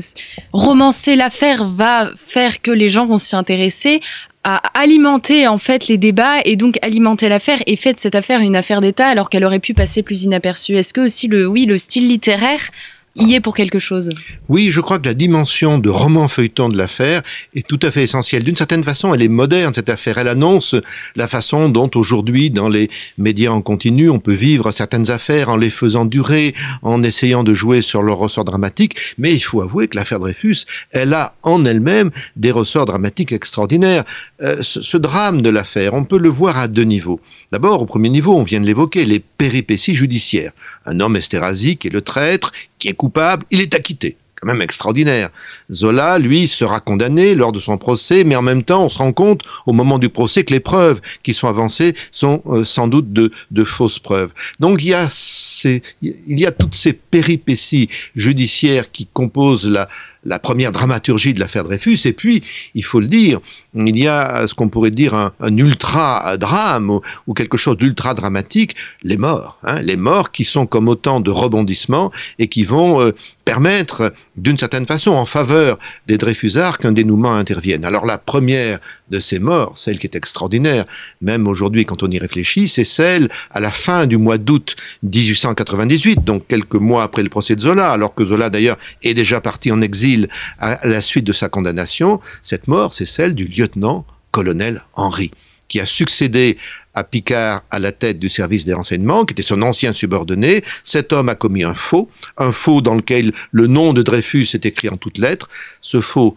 romancer 0.53 1.15
l'affaire 1.15 1.67
va 1.67 2.09
faire 2.15 2.61
que 2.61 2.71
les 2.71 2.89
gens 2.89 3.05
vont 3.05 3.19
s'y 3.19 3.35
intéresser 3.35 4.01
à 4.43 4.57
alimenter 4.79 5.47
en 5.47 5.59
fait 5.59 5.87
les 5.87 5.97
débats 5.97 6.39
et 6.45 6.55
donc 6.55 6.79
alimenter 6.81 7.29
l'affaire 7.29 7.59
et 7.67 7.75
fait 7.75 7.93
de 7.93 7.99
cette 7.99 8.15
affaire 8.15 8.39
une 8.39 8.55
affaire 8.55 8.81
d'État 8.81 9.07
alors 9.07 9.29
qu'elle 9.29 9.45
aurait 9.45 9.59
pu 9.59 9.75
passer 9.75 10.01
plus 10.01 10.23
inaperçue? 10.23 10.75
Est-ce 10.75 10.93
que 10.93 11.01
aussi 11.01 11.27
le 11.27 11.45
oui 11.45 11.65
le 11.65 11.77
style 11.77 12.07
littéraire 12.07 12.71
y 13.15 13.33
est 13.33 13.41
pour 13.41 13.55
quelque 13.55 13.79
chose. 13.79 14.11
Oui, 14.49 14.71
je 14.71 14.81
crois 14.81 14.99
que 14.99 15.07
la 15.07 15.13
dimension 15.13 15.77
de 15.77 15.89
roman 15.89 16.27
feuilleton 16.27 16.69
de 16.69 16.77
l'affaire 16.77 17.21
est 17.55 17.67
tout 17.67 17.79
à 17.81 17.91
fait 17.91 18.03
essentielle. 18.03 18.43
D'une 18.43 18.55
certaine 18.55 18.83
façon, 18.83 19.13
elle 19.13 19.21
est 19.21 19.27
moderne, 19.27 19.73
cette 19.73 19.89
affaire. 19.89 20.17
Elle 20.17 20.27
annonce 20.27 20.75
la 21.15 21.27
façon 21.27 21.69
dont 21.69 21.89
aujourd'hui, 21.95 22.49
dans 22.49 22.69
les 22.69 22.89
médias 23.17 23.51
en 23.51 23.61
continu, 23.61 24.09
on 24.09 24.19
peut 24.19 24.33
vivre 24.33 24.71
certaines 24.71 25.09
affaires 25.11 25.49
en 25.49 25.57
les 25.57 25.69
faisant 25.69 26.05
durer, 26.05 26.53
en 26.81 27.03
essayant 27.03 27.43
de 27.43 27.53
jouer 27.53 27.81
sur 27.81 28.01
leur 28.01 28.17
ressort 28.17 28.45
dramatique. 28.45 28.95
Mais 29.17 29.33
il 29.33 29.41
faut 29.41 29.61
avouer 29.61 29.87
que 29.87 29.97
l'affaire 29.97 30.19
Dreyfus, 30.19 30.65
elle 30.91 31.13
a 31.13 31.35
en 31.43 31.65
elle-même 31.65 32.11
des 32.35 32.51
ressorts 32.51 32.85
dramatiques 32.85 33.31
extraordinaires. 33.31 34.03
Euh, 34.41 34.61
ce, 34.61 34.81
ce 34.81 34.97
drame 34.97 35.41
de 35.41 35.49
l'affaire, 35.49 35.93
on 35.93 36.03
peut 36.03 36.17
le 36.17 36.29
voir 36.29 36.57
à 36.57 36.67
deux 36.67 36.83
niveaux. 36.83 37.19
D'abord, 37.51 37.81
au 37.81 37.85
premier 37.85 38.09
niveau, 38.09 38.35
on 38.35 38.43
vient 38.43 38.61
de 38.61 38.65
l'évoquer, 38.65 39.05
les 39.05 39.19
péripéties 39.19 39.95
judiciaires. 39.95 40.53
Un 40.85 40.99
homme 40.99 41.17
Esterhazy 41.17 41.77
qui 41.77 41.87
est 41.87 41.91
le 41.91 42.01
traître, 42.01 42.51
qui 42.79 42.87
est 42.87 42.93
coupable, 42.93 43.45
il 43.51 43.61
est 43.61 43.75
acquitté 43.75 44.17
quand 44.41 44.47
même 44.47 44.61
extraordinaire. 44.61 45.29
Zola, 45.71 46.17
lui, 46.17 46.47
sera 46.47 46.79
condamné 46.79 47.35
lors 47.35 47.51
de 47.51 47.59
son 47.59 47.77
procès, 47.77 48.23
mais 48.23 48.35
en 48.35 48.41
même 48.41 48.63
temps, 48.63 48.83
on 48.85 48.89
se 48.89 48.97
rend 48.97 49.13
compte 49.13 49.43
au 49.67 49.73
moment 49.73 49.99
du 49.99 50.09
procès 50.09 50.43
que 50.43 50.53
les 50.53 50.59
preuves 50.59 50.99
qui 51.21 51.33
sont 51.33 51.47
avancées 51.47 51.93
sont 52.11 52.41
euh, 52.47 52.63
sans 52.63 52.87
doute 52.87 53.13
de, 53.13 53.31
de, 53.51 53.63
fausses 53.63 53.99
preuves. 53.99 54.31
Donc 54.59 54.81
il 54.81 54.89
y, 54.89 54.93
a 54.93 55.07
ces, 55.11 55.83
il 56.01 56.39
y 56.39 56.45
a 56.45 56.51
toutes 56.51 56.73
ces 56.73 56.93
péripéties 56.93 57.87
judiciaires 58.15 58.91
qui 58.91 59.07
composent 59.13 59.69
la, 59.69 59.87
la 60.23 60.39
première 60.39 60.71
dramaturgie 60.71 61.33
de 61.33 61.39
l'affaire 61.39 61.63
Dreyfus. 61.63 61.99
Et 62.05 62.13
puis, 62.13 62.43
il 62.75 62.83
faut 62.83 62.99
le 62.99 63.07
dire, 63.07 63.39
il 63.73 63.97
y 63.97 64.07
a 64.07 64.45
ce 64.47 64.53
qu'on 64.53 64.69
pourrait 64.69 64.91
dire 64.91 65.13
un, 65.15 65.31
ultra-drame 65.57 66.99
ou, 67.27 67.33
quelque 67.33 67.57
chose 67.57 67.77
d'ultra 67.77 68.13
dramatique, 68.13 68.75
les 69.03 69.17
morts. 69.17 69.57
Hein, 69.63 69.81
les 69.81 69.97
morts 69.97 70.31
qui 70.31 70.43
sont 70.43 70.65
comme 70.65 70.87
autant 70.87 71.21
de 71.21 71.31
rebondissements 71.31 72.11
et 72.37 72.47
qui 72.47 72.63
vont 72.63 73.01
euh, 73.01 73.11
permettre, 73.45 74.13
d'une 74.35 74.57
certaine 74.57 74.85
façon, 74.85 75.11
en 75.11 75.25
faveur 75.25 75.79
des 76.07 76.17
Dreyfusards, 76.17 76.77
qu'un 76.77 76.91
dénouement 76.91 77.33
intervienne. 77.35 77.85
Alors 77.85 78.05
la 78.05 78.17
première 78.17 78.79
de 79.09 79.19
ces 79.19 79.39
morts, 79.39 79.77
celle 79.77 79.99
qui 79.99 80.07
est 80.07 80.15
extraordinaire, 80.15 80.85
même 81.21 81.47
aujourd'hui 81.47 81.85
quand 81.85 82.03
on 82.03 82.11
y 82.11 82.19
réfléchit, 82.19 82.67
c'est 82.67 82.83
celle 82.83 83.29
à 83.49 83.59
la 83.59 83.71
fin 83.71 84.05
du 84.05 84.17
mois 84.17 84.37
d'août 84.37 84.75
1898, 85.03 86.23
donc 86.23 86.47
quelques 86.47 86.75
mois 86.75 87.03
après 87.03 87.23
le 87.23 87.29
procès 87.29 87.55
de 87.55 87.61
Zola, 87.61 87.91
alors 87.91 88.13
que 88.13 88.25
Zola 88.25 88.49
d'ailleurs 88.49 88.77
est 89.01 89.13
déjà 89.13 89.41
parti 89.41 89.71
en 89.71 89.81
exil 89.81 90.10
à 90.59 90.87
la 90.87 91.01
suite 91.01 91.25
de 91.25 91.33
sa 91.33 91.49
condamnation. 91.49 92.19
Cette 92.41 92.67
mort, 92.67 92.93
c'est 92.93 93.05
celle 93.05 93.35
du 93.35 93.45
lieutenant-colonel 93.45 94.83
Henri 94.93 95.31
qui 95.71 95.79
a 95.79 95.85
succédé 95.85 96.57
à 96.93 97.05
Picard 97.05 97.63
à 97.71 97.79
la 97.79 97.93
tête 97.93 98.19
du 98.19 98.27
service 98.27 98.65
des 98.65 98.73
renseignements, 98.73 99.23
qui 99.23 99.31
était 99.31 99.41
son 99.41 99.61
ancien 99.61 99.93
subordonné. 99.93 100.65
Cet 100.83 101.13
homme 101.13 101.29
a 101.29 101.35
commis 101.35 101.63
un 101.63 101.75
faux, 101.75 102.09
un 102.37 102.51
faux 102.51 102.81
dans 102.81 102.93
lequel 102.93 103.31
le 103.51 103.67
nom 103.67 103.93
de 103.93 104.01
Dreyfus 104.01 104.49
est 104.53 104.65
écrit 104.65 104.89
en 104.89 104.97
toutes 104.97 105.17
lettres. 105.17 105.47
Ce 105.79 106.01
faux 106.01 106.35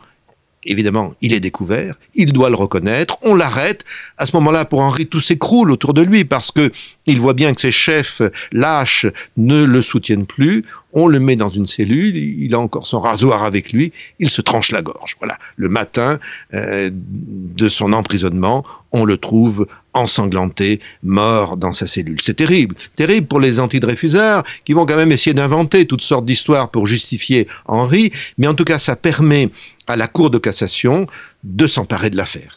Évidemment, 0.66 1.14
il 1.20 1.34
est 1.34 1.40
découvert, 1.40 1.96
il 2.14 2.32
doit 2.32 2.48
le 2.48 2.54
reconnaître, 2.54 3.18
on 3.22 3.34
l'arrête. 3.34 3.84
À 4.16 4.24
ce 4.24 4.34
moment-là, 4.36 4.64
pour 4.64 4.80
Henri, 4.80 5.06
tout 5.06 5.20
s'écroule 5.20 5.70
autour 5.70 5.92
de 5.92 6.00
lui 6.00 6.24
parce 6.24 6.50
que 6.50 6.72
il 7.04 7.20
voit 7.20 7.34
bien 7.34 7.52
que 7.52 7.60
ses 7.60 7.72
chefs 7.72 8.22
lâches 8.50 9.06
ne 9.36 9.62
le 9.64 9.82
soutiennent 9.82 10.26
plus. 10.26 10.64
On 10.94 11.08
le 11.08 11.20
met 11.20 11.36
dans 11.36 11.50
une 11.50 11.66
cellule, 11.66 12.16
il 12.16 12.54
a 12.54 12.60
encore 12.60 12.86
son 12.86 13.00
rasoir 13.00 13.44
avec 13.44 13.72
lui, 13.72 13.92
il 14.18 14.30
se 14.30 14.40
tranche 14.40 14.70
la 14.72 14.80
gorge. 14.80 15.16
Voilà. 15.18 15.36
Le 15.56 15.68
matin 15.68 16.18
euh, 16.54 16.90
de 16.92 17.68
son 17.68 17.92
emprisonnement, 17.92 18.64
on 18.92 19.04
le 19.04 19.16
trouve 19.16 19.66
ensanglanté, 19.92 20.80
mort 21.02 21.56
dans 21.56 21.72
sa 21.72 21.86
cellule. 21.86 22.18
C'est 22.22 22.34
terrible, 22.34 22.76
terrible 22.94 23.26
pour 23.26 23.40
les 23.40 23.60
anti-Dreyfusards 23.60 24.44
qui 24.64 24.72
vont 24.72 24.86
quand 24.86 24.96
même 24.96 25.12
essayer 25.12 25.34
d'inventer 25.34 25.86
toutes 25.86 26.02
sortes 26.02 26.24
d'histoires 26.24 26.70
pour 26.70 26.86
justifier 26.86 27.48
Henri, 27.66 28.12
mais 28.38 28.46
en 28.46 28.54
tout 28.54 28.64
cas 28.64 28.78
ça 28.78 28.96
permet 28.96 29.50
à 29.86 29.96
la 29.96 30.06
Cour 30.06 30.30
de 30.30 30.38
cassation 30.38 31.06
de 31.42 31.66
s'emparer 31.66 32.10
de 32.10 32.16
l'affaire. 32.16 32.56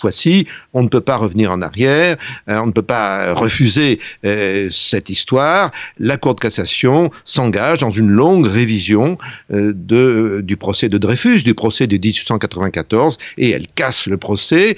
Fois-ci, 0.00 0.46
on 0.72 0.82
ne 0.82 0.88
peut 0.88 1.00
pas 1.00 1.16
revenir 1.16 1.50
en 1.50 1.62
arrière, 1.62 2.16
euh, 2.48 2.58
on 2.58 2.66
ne 2.66 2.72
peut 2.72 2.82
pas 2.82 3.34
refuser 3.34 4.00
euh, 4.24 4.68
cette 4.70 5.10
histoire. 5.10 5.70
La 5.98 6.16
Cour 6.16 6.34
de 6.34 6.40
cassation 6.40 7.10
s'engage 7.24 7.80
dans 7.80 7.90
une 7.90 8.08
longue 8.08 8.46
révision 8.46 9.18
euh, 9.52 9.72
de, 9.74 10.40
du 10.42 10.56
procès 10.56 10.88
de 10.88 10.98
Dreyfus, 10.98 11.42
du 11.42 11.54
procès 11.54 11.86
de 11.86 11.96
1894, 11.96 13.18
et 13.38 13.50
elle 13.50 13.66
casse 13.74 14.06
le 14.06 14.16
procès 14.16 14.76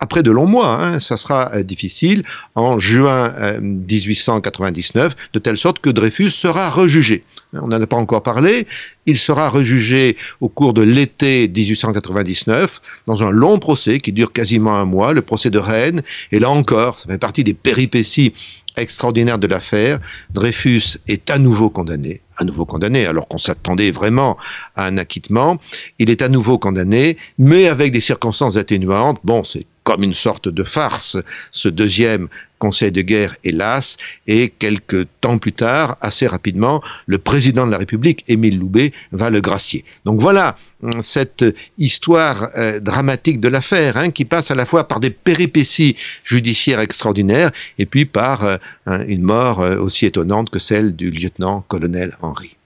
après 0.00 0.22
de 0.22 0.30
longs 0.30 0.46
mois. 0.46 0.82
Hein, 0.82 1.00
ça 1.00 1.16
sera 1.16 1.62
difficile 1.62 2.22
en 2.54 2.78
juin 2.78 3.32
1899, 3.60 5.14
de 5.32 5.38
telle 5.38 5.56
sorte 5.56 5.80
que 5.80 5.90
Dreyfus 5.90 6.30
sera 6.30 6.70
rejugé. 6.70 7.24
On 7.54 7.68
n'en 7.68 7.80
a 7.80 7.86
pas 7.86 7.96
encore 7.96 8.22
parlé. 8.22 8.66
Il 9.06 9.16
sera 9.16 9.48
rejugé 9.48 10.16
au 10.40 10.48
cours 10.48 10.74
de 10.74 10.82
l'été 10.82 11.48
1899 11.48 12.80
dans 13.06 13.22
un 13.22 13.30
long 13.30 13.58
procès 13.58 14.00
qui 14.00 14.12
dure 14.12 14.32
quasiment 14.32 14.57
un 14.66 14.84
mois, 14.84 15.12
le 15.12 15.22
procès 15.22 15.50
de 15.50 15.58
Rennes. 15.58 16.02
Et 16.32 16.38
là 16.38 16.50
encore, 16.50 16.98
ça 16.98 17.06
fait 17.06 17.18
partie 17.18 17.44
des 17.44 17.54
péripéties 17.54 18.32
extraordinaires 18.76 19.38
de 19.38 19.46
l'affaire. 19.46 20.00
Dreyfus 20.30 20.98
est 21.06 21.30
à 21.30 21.38
nouveau 21.38 21.70
condamné, 21.70 22.20
à 22.36 22.44
nouveau 22.44 22.64
condamné, 22.64 23.06
alors 23.06 23.28
qu'on 23.28 23.38
s'attendait 23.38 23.90
vraiment 23.90 24.36
à 24.76 24.86
un 24.86 24.96
acquittement. 24.98 25.58
Il 25.98 26.10
est 26.10 26.22
à 26.22 26.28
nouveau 26.28 26.58
condamné, 26.58 27.16
mais 27.38 27.68
avec 27.68 27.92
des 27.92 28.00
circonstances 28.00 28.56
atténuantes. 28.56 29.18
Bon, 29.24 29.44
c'est 29.44 29.66
comme 29.88 30.02
une 30.02 30.12
sorte 30.12 30.50
de 30.50 30.64
farce, 30.64 31.16
ce 31.50 31.66
deuxième 31.66 32.28
conseil 32.58 32.92
de 32.92 33.00
guerre, 33.00 33.36
hélas, 33.42 33.96
et 34.26 34.50
quelques 34.50 35.06
temps 35.22 35.38
plus 35.38 35.54
tard, 35.54 35.96
assez 36.02 36.26
rapidement, 36.26 36.82
le 37.06 37.16
président 37.16 37.66
de 37.66 37.70
la 37.70 37.78
République, 37.78 38.22
Émile 38.28 38.58
Loubet, 38.58 38.92
va 39.12 39.30
le 39.30 39.40
gracier. 39.40 39.86
Donc 40.04 40.20
voilà 40.20 40.56
hum, 40.82 41.00
cette 41.00 41.42
histoire 41.78 42.50
euh, 42.58 42.80
dramatique 42.80 43.40
de 43.40 43.48
l'affaire, 43.48 43.96
hein, 43.96 44.10
qui 44.10 44.26
passe 44.26 44.50
à 44.50 44.54
la 44.54 44.66
fois 44.66 44.86
par 44.86 45.00
des 45.00 45.08
péripéties 45.08 45.96
judiciaires 46.22 46.80
extraordinaires, 46.80 47.50
et 47.78 47.86
puis 47.86 48.04
par 48.04 48.44
euh, 48.44 48.58
une 49.06 49.22
mort 49.22 49.60
euh, 49.60 49.78
aussi 49.78 50.04
étonnante 50.04 50.50
que 50.50 50.58
celle 50.58 50.96
du 50.96 51.10
lieutenant-colonel 51.10 52.14
Henri. 52.20 52.56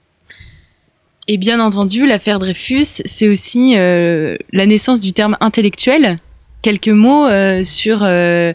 Et 1.29 1.37
bien 1.37 1.61
entendu, 1.61 2.05
l'affaire 2.05 2.39
Dreyfus, 2.39 3.01
c'est 3.05 3.29
aussi 3.29 3.75
la 3.75 4.65
naissance 4.65 4.99
du 4.99 5.13
terme 5.13 5.37
intellectuel 5.39 6.17
quelques 6.63 6.87
mots 6.87 7.27
euh, 7.27 7.63
sur 7.63 7.99
euh, 8.01 8.51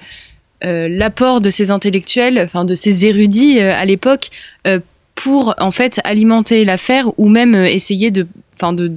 euh, 0.65 0.89
l'apport 0.89 1.41
de 1.41 1.51
ces 1.51 1.71
intellectuels, 1.71 2.41
enfin 2.45 2.65
de 2.65 2.75
ces 2.75 3.07
érudits 3.07 3.61
à 3.61 3.85
l'époque, 3.85 4.31
pour 5.15 5.55
en 5.59 5.71
fait 5.71 6.01
alimenter 6.05 6.65
l'affaire 6.65 7.07
ou 7.19 7.29
même 7.29 7.55
essayer 7.55 8.11
de, 8.11 8.27
enfin 8.55 8.73
de, 8.73 8.93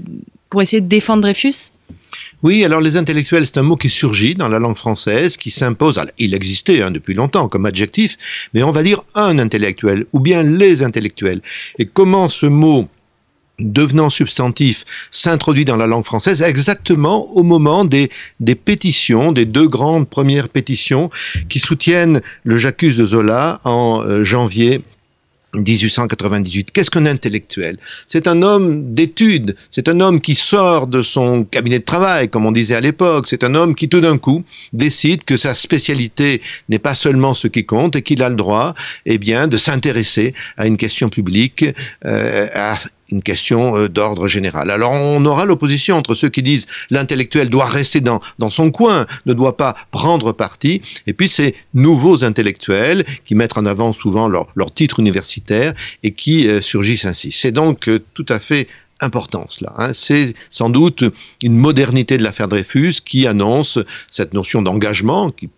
pour 0.50 0.62
essayer 0.62 0.82
de 0.82 0.88
défendre 0.88 1.21
Dreyfus? 1.21 1.74
Oui, 2.43 2.65
alors 2.65 2.82
les 2.82 2.97
intellectuels, 2.97 3.45
c'est 3.45 3.58
un 3.58 3.63
mot 3.63 3.78
qui 3.78 3.89
surgit 3.89 4.36
dans 4.36 4.47
la 4.47 4.60
langue 4.60 4.76
française, 4.76 5.38
qui 5.38 5.52
s'impose. 5.52 6.02
Il 6.17 6.34
existait 6.34 6.82
hein, 6.82 6.91
depuis 6.91 7.13
longtemps 7.13 7.47
comme 7.47 7.65
adjectif, 7.65 8.50
mais 8.54 8.63
on 8.63 8.71
va 8.71 8.84
dire 8.84 9.04
un 9.15 9.38
intellectuel, 9.39 10.06
ou 10.12 10.19
bien 10.19 10.43
les 10.43 10.84
intellectuels. 10.84 11.41
Et 11.80 11.86
comment 11.86 12.30
ce 12.30 12.47
mot 12.47 12.88
devenant 13.62 14.10
substantif, 14.10 14.86
s'introduit 15.12 15.65
dans 15.65 15.78
la 15.78 15.88
langue 15.88 16.06
française 16.06 16.41
exactement 16.41 17.32
au 17.36 17.43
moment 17.43 17.86
des, 17.86 18.10
des 18.39 18.56
pétitions, 18.56 19.32
des 19.32 19.45
deux 19.45 19.67
grandes 19.67 20.10
premières 20.10 20.50
pétitions 20.50 21.10
qui 21.50 21.60
soutiennent 21.60 22.21
le 22.43 22.58
J'accuse 22.58 22.97
de 22.97 23.06
Zola 23.06 23.60
en 23.63 24.02
euh, 24.04 24.24
janvier 24.24 24.82
1898. 25.56 26.71
Qu'est-ce 26.71 26.89
qu'un 26.89 27.06
intellectuel? 27.06 27.78
C'est 28.08 28.28
un 28.28 28.41
homme 28.41 28.93
d'études, 28.93 29.56
c'est 29.69 29.88
un 29.88 30.00
homme 30.00 30.21
qui 30.21 30.36
sort 30.36 30.88
de 30.88 31.02
son 31.02 31.43
cabinet 31.43 31.80
de 31.80 31.84
travail, 31.84 32.30
comme 32.30 32.45
on 32.45 32.52
disait 32.52 32.76
à 32.76 32.82
l'époque, 32.82 33.28
c'est 33.28 33.43
un 33.43 33.56
homme 33.56 33.76
qui 33.76 33.89
tout 33.89 34.02
d'un 34.02 34.17
coup 34.17 34.43
décide 34.74 35.24
que 35.24 35.38
sa 35.38 35.56
spécialité 35.56 36.41
n'est 36.69 36.80
pas 36.80 36.95
seulement 36.95 37.34
ce 37.34 37.47
qui 37.47 37.65
compte 37.65 37.95
et 37.95 38.02
qu'il 38.02 38.24
a 38.24 38.30
le 38.30 38.36
droit 38.36 38.74
eh 39.06 39.17
bien, 39.17 39.47
de 39.47 39.58
s'intéresser 39.58 40.34
à 40.58 40.67
une 40.67 40.78
question 40.78 41.10
publique, 41.10 41.65
euh, 42.06 42.47
une 43.12 43.24
question 43.24 43.78
euh, 43.78 43.89
d'ordre 43.89 44.28
général. 44.28 44.71
Alors 44.71 44.91
on 44.91 45.24
aura 45.26 45.45
l'opposition 45.45 45.95
entre 45.95 46.15
ceux 46.15 46.30
qui 46.30 46.41
disent 46.41 46.67
l'intellectuel 46.89 47.50
doit 47.50 47.65
rester 47.65 48.02
dans, 48.02 48.19
dans 48.39 48.50
son 48.50 48.71
coin, 48.71 49.06
ne 49.26 49.34
doit 49.34 49.58
pas 49.58 49.76
prendre 49.91 50.32
parti, 50.32 50.82
et 51.08 51.13
puis 51.13 51.30
ces 51.30 51.56
nouveaux 51.74 52.24
intellectuels 52.24 53.06
qui 53.26 53.36
mettent 53.36 53.58
en 53.58 53.65
avant 53.65 53.93
souvent 53.93 54.28
leur, 54.28 54.47
leur 54.56 54.74
titre 54.74 55.00
universitaire 55.00 55.74
et 56.04 56.12
qui 56.12 56.47
euh, 56.47 56.62
surgissent 56.62 57.06
ainsi. 57.06 57.32
C'est 57.32 57.52
donc 57.52 57.88
euh, 57.88 58.00
tout 58.13 58.26
à 58.30 58.39
fait 58.39 58.67
important 59.02 59.45
cela. 59.50 59.74
Hein. 59.78 59.91
C'est 59.93 60.34
sans 60.50 60.69
doute 60.69 61.04
une 61.43 61.58
modernité 61.58 62.17
de 62.17 62.24
l'affaire 62.24 62.47
Dreyfus 62.47 62.95
qui 63.04 63.28
annonce 63.28 63.80
cette 64.10 64.34
notion 64.34 64.62
d'engagement 64.62 65.32
qui 65.32 65.50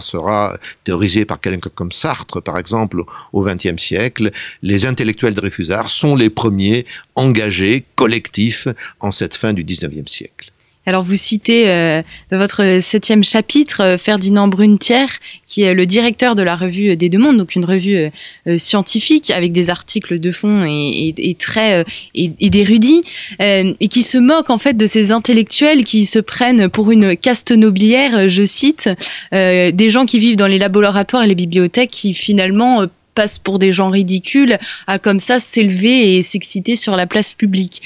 sera 0.00 0.58
théorisé 0.84 1.24
par 1.24 1.40
quelqu'un 1.40 1.70
comme 1.74 1.92
Sartre, 1.92 2.42
par 2.42 2.58
exemple, 2.58 3.02
au 3.32 3.42
XXe 3.42 3.82
siècle, 3.82 4.30
les 4.62 4.86
intellectuels 4.86 5.34
dreyfusards 5.34 5.90
sont 5.90 6.16
les 6.16 6.30
premiers 6.30 6.84
engagés, 7.14 7.84
collectifs, 7.96 8.68
en 9.00 9.10
cette 9.10 9.36
fin 9.36 9.52
du 9.52 9.64
XIXe 9.64 10.10
siècle. 10.10 10.52
Alors 10.86 11.04
vous 11.04 11.14
citez 11.14 11.68
euh, 11.68 12.02
dans 12.30 12.38
votre 12.38 12.78
septième 12.80 13.22
chapitre 13.22 13.82
euh, 13.82 13.98
Ferdinand 13.98 14.48
Brunetière, 14.48 15.10
qui 15.46 15.62
est 15.62 15.74
le 15.74 15.84
directeur 15.84 16.34
de 16.34 16.42
la 16.42 16.54
revue 16.54 16.96
des 16.96 17.10
Deux 17.10 17.18
Mondes, 17.18 17.36
donc 17.36 17.54
une 17.54 17.66
revue 17.66 18.10
euh, 18.46 18.58
scientifique 18.58 19.30
avec 19.30 19.52
des 19.52 19.68
articles 19.68 20.18
de 20.18 20.32
fond 20.32 20.64
et, 20.64 21.14
et, 21.18 21.30
et 21.30 21.34
très 21.34 21.84
et, 22.14 22.32
et 22.40 22.50
d'érudits, 22.50 23.02
et 23.40 23.88
qui 23.88 24.02
se 24.02 24.16
moque 24.16 24.48
en 24.48 24.58
fait 24.58 24.76
de 24.76 24.86
ces 24.86 25.12
intellectuels 25.12 25.84
qui 25.84 26.06
se 26.06 26.18
prennent 26.18 26.68
pour 26.68 26.90
une 26.90 27.16
caste 27.16 27.52
nobiliaire, 27.52 28.28
je 28.28 28.44
cite, 28.44 28.88
des 29.32 29.90
gens 29.90 30.06
qui 30.06 30.18
vivent 30.18 30.36
dans 30.36 30.46
les 30.46 30.58
laboratoires 30.58 31.22
et 31.22 31.26
les 31.26 31.34
bibliothèques 31.34 31.90
qui 31.90 32.14
finalement 32.14 32.86
passent 33.14 33.38
pour 33.38 33.58
des 33.58 33.72
gens 33.72 33.90
ridicules 33.90 34.58
à 34.86 34.98
comme 34.98 35.18
ça 35.18 35.40
s'élever 35.40 36.16
et 36.16 36.22
s'exciter 36.22 36.76
sur 36.76 36.96
la 36.96 37.06
place 37.06 37.34
publique. 37.34 37.82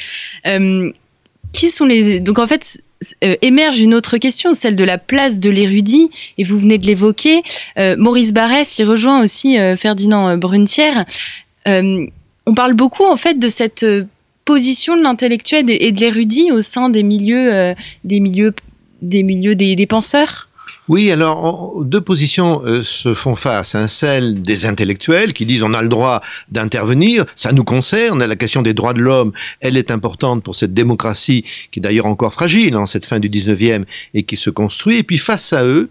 Qui 1.54 1.70
sont 1.70 1.86
les 1.86 2.20
donc 2.20 2.38
en 2.38 2.46
fait 2.46 2.82
euh, 3.22 3.36
émerge 3.40 3.80
une 3.80 3.94
autre 3.94 4.18
question, 4.18 4.54
celle 4.54 4.76
de 4.76 4.84
la 4.84 4.98
place 4.98 5.40
de 5.40 5.50
l'érudit, 5.50 6.10
et 6.36 6.44
vous 6.44 6.58
venez 6.58 6.78
de 6.78 6.86
l'évoquer. 6.86 7.42
Euh, 7.78 7.96
Maurice 7.98 8.32
Barrès 8.32 8.78
y 8.78 8.84
rejoint 8.84 9.22
aussi 9.22 9.58
euh, 9.58 9.76
Ferdinand 9.76 10.36
Brunetière. 10.36 11.04
on 11.66 12.54
parle 12.54 12.74
beaucoup 12.74 13.04
en 13.04 13.16
fait 13.16 13.38
de 13.38 13.48
cette 13.48 13.86
position 14.44 14.96
de 14.96 15.02
l'intellectuel 15.02 15.64
et 15.70 15.92
de 15.92 16.00
l'érudit 16.00 16.52
au 16.52 16.60
sein 16.60 16.90
des 16.90 17.02
milieux, 17.02 17.74
des 18.04 18.20
milieux, 18.20 18.52
des 19.00 19.22
milieux 19.22 19.54
des 19.54 19.86
penseurs. 19.86 20.50
Oui, 20.88 21.10
alors 21.10 21.82
deux 21.82 22.02
positions 22.02 22.62
euh, 22.64 22.82
se 22.82 23.14
font 23.14 23.36
face. 23.36 23.74
Hein. 23.74 23.88
Celle 23.88 24.42
des 24.42 24.66
intellectuels 24.66 25.32
qui 25.32 25.46
disent 25.46 25.62
on 25.62 25.72
a 25.72 25.80
le 25.80 25.88
droit 25.88 26.20
d'intervenir, 26.50 27.24
ça 27.36 27.52
nous 27.52 27.64
concerne, 27.64 28.22
la 28.22 28.36
question 28.36 28.60
des 28.60 28.74
droits 28.74 28.92
de 28.92 29.00
l'homme, 29.00 29.32
elle 29.60 29.78
est 29.78 29.90
importante 29.90 30.42
pour 30.42 30.56
cette 30.56 30.74
démocratie 30.74 31.42
qui 31.70 31.80
est 31.80 31.82
d'ailleurs 31.82 32.06
encore 32.06 32.34
fragile 32.34 32.76
en 32.76 32.84
cette 32.84 33.06
fin 33.06 33.18
du 33.18 33.30
19e 33.30 33.84
et 34.12 34.24
qui 34.24 34.36
se 34.36 34.50
construit. 34.50 34.98
Et 34.98 35.02
puis 35.04 35.16
face 35.16 35.54
à 35.54 35.64
eux, 35.64 35.88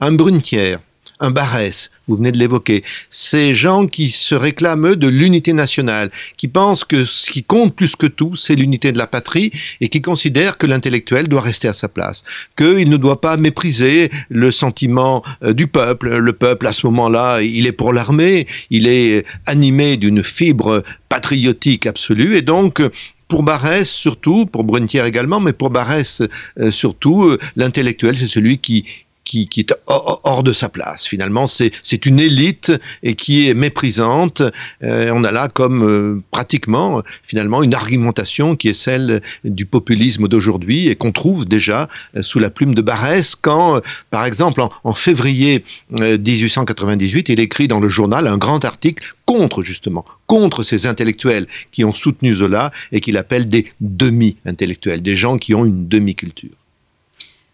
un 0.00 0.12
Brunetière 0.12 0.80
un 1.20 1.30
Barès, 1.30 1.90
vous 2.06 2.16
venez 2.16 2.32
de 2.32 2.38
l'évoquer, 2.38 2.82
ces 3.10 3.54
gens 3.54 3.86
qui 3.86 4.08
se 4.08 4.34
réclament 4.34 4.88
eux, 4.88 4.96
de 4.96 5.08
l'unité 5.08 5.52
nationale, 5.52 6.10
qui 6.36 6.48
pensent 6.48 6.84
que 6.84 7.04
ce 7.04 7.30
qui 7.30 7.42
compte 7.42 7.74
plus 7.74 7.96
que 7.96 8.06
tout, 8.06 8.36
c'est 8.36 8.54
l'unité 8.54 8.92
de 8.92 8.98
la 8.98 9.06
patrie, 9.06 9.50
et 9.80 9.88
qui 9.88 10.02
considèrent 10.02 10.58
que 10.58 10.66
l'intellectuel 10.66 11.28
doit 11.28 11.40
rester 11.40 11.68
à 11.68 11.72
sa 11.72 11.88
place, 11.88 12.24
qu'il 12.56 12.90
ne 12.90 12.96
doit 12.96 13.20
pas 13.20 13.36
mépriser 13.36 14.10
le 14.28 14.50
sentiment 14.50 15.22
euh, 15.42 15.52
du 15.52 15.66
peuple. 15.66 16.16
Le 16.16 16.32
peuple, 16.32 16.66
à 16.66 16.72
ce 16.72 16.86
moment-là, 16.86 17.42
il 17.42 17.66
est 17.66 17.72
pour 17.72 17.92
l'armée, 17.92 18.46
il 18.70 18.86
est 18.86 19.24
animé 19.46 19.96
d'une 19.96 20.24
fibre 20.24 20.82
patriotique 21.08 21.86
absolue, 21.86 22.36
et 22.36 22.42
donc 22.42 22.80
pour 23.28 23.42
Barès 23.42 23.88
surtout, 23.88 24.46
pour 24.46 24.64
Brunetière 24.64 25.06
également, 25.06 25.40
mais 25.40 25.52
pour 25.52 25.70
Barès 25.70 26.22
euh, 26.60 26.70
surtout, 26.70 27.24
euh, 27.24 27.38
l'intellectuel, 27.56 28.16
c'est 28.16 28.28
celui 28.28 28.58
qui, 28.58 28.84
qui, 29.24 29.48
qui, 29.48 29.60
est 29.60 29.74
hors 29.86 30.42
de 30.42 30.52
sa 30.52 30.68
place. 30.68 31.06
Finalement, 31.06 31.46
c'est 31.46 32.06
une 32.06 32.20
élite 32.20 32.72
et 33.02 33.14
qui 33.14 33.48
est 33.48 33.54
méprisante. 33.54 34.42
Euh, 34.82 35.10
on 35.14 35.24
a 35.24 35.32
là 35.32 35.48
comme 35.48 35.82
euh, 35.82 36.22
pratiquement, 36.30 37.02
finalement, 37.22 37.62
une 37.62 37.74
argumentation 37.74 38.56
qui 38.56 38.68
est 38.68 38.74
celle 38.74 39.22
du 39.44 39.66
populisme 39.66 40.28
d'aujourd'hui 40.28 40.88
et 40.88 40.96
qu'on 40.96 41.12
trouve 41.12 41.46
déjà 41.46 41.88
euh, 42.16 42.22
sous 42.22 42.38
la 42.38 42.50
plume 42.50 42.74
de 42.74 42.82
Barès 42.82 43.34
quand, 43.34 43.80
par 44.10 44.24
exemple, 44.24 44.60
en, 44.60 44.68
en 44.84 44.94
février 44.94 45.64
1898, 45.90 47.28
il 47.30 47.40
écrit 47.40 47.68
dans 47.68 47.80
le 47.80 47.88
journal 47.88 48.26
un 48.26 48.38
grand 48.38 48.64
article 48.64 49.14
contre 49.26 49.62
justement, 49.62 50.04
contre 50.26 50.62
ces 50.62 50.86
intellectuels 50.86 51.46
qui 51.72 51.84
ont 51.84 51.94
soutenu 51.94 52.34
Zola 52.36 52.70
et 52.92 53.00
qu'il 53.00 53.16
appelle 53.16 53.46
des 53.46 53.66
demi-intellectuels, 53.80 55.02
des 55.02 55.16
gens 55.16 55.38
qui 55.38 55.54
ont 55.54 55.64
une 55.64 55.88
demi-culture. 55.88 56.50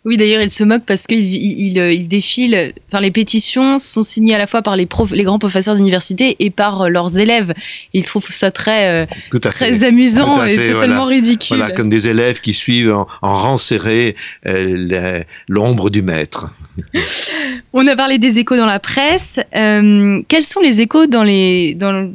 Oui, 0.07 0.17
d'ailleurs, 0.17 0.41
il 0.41 0.51
se 0.51 0.65
moque 0.65 0.85
parce 0.87 1.07
qu'il 1.07 1.19
il, 1.19 1.77
il, 1.77 2.09
défile. 2.09 2.73
Enfin, 2.89 3.03
les 3.03 3.11
pétitions 3.11 3.79
sont 3.79 4.03
signées 4.03 4.35
à 4.35 4.39
la 4.39 4.47
fois 4.47 4.63
par 4.63 4.75
les, 4.75 4.87
profs, 4.87 5.11
les 5.11 5.25
grands 5.25 5.39
professeurs 5.39 5.77
d'université 5.77 6.37
et 6.39 6.49
par 6.49 6.83
euh, 6.83 6.89
leurs 6.89 7.19
élèves. 7.19 7.53
Il 7.93 8.07
trouve 8.07 8.27
ça 8.31 8.51
très, 8.51 8.89
euh, 8.89 9.39
très 9.43 9.85
amusant 9.85 10.43
et 10.45 10.57
totalement 10.73 11.05
ridicule. 11.05 11.59
Voilà, 11.59 11.71
comme 11.75 11.91
des 11.91 12.09
élèves 12.09 12.41
qui 12.41 12.55
suivent 12.55 12.95
en, 12.95 13.07
rang 13.21 13.59
serré 13.59 14.17
euh, 14.47 15.23
l'ombre 15.49 15.91
du 15.91 16.01
maître. 16.01 16.49
On 17.75 17.87
a 17.87 17.95
parlé 17.95 18.17
des 18.17 18.39
échos 18.39 18.57
dans 18.57 18.65
la 18.65 18.81
presse. 18.81 19.39
quels 19.53 20.45
sont 20.45 20.61
les 20.61 20.81
échos 20.81 21.09
dans 21.09 21.25
les, 21.25 21.75
dans, 21.75 22.11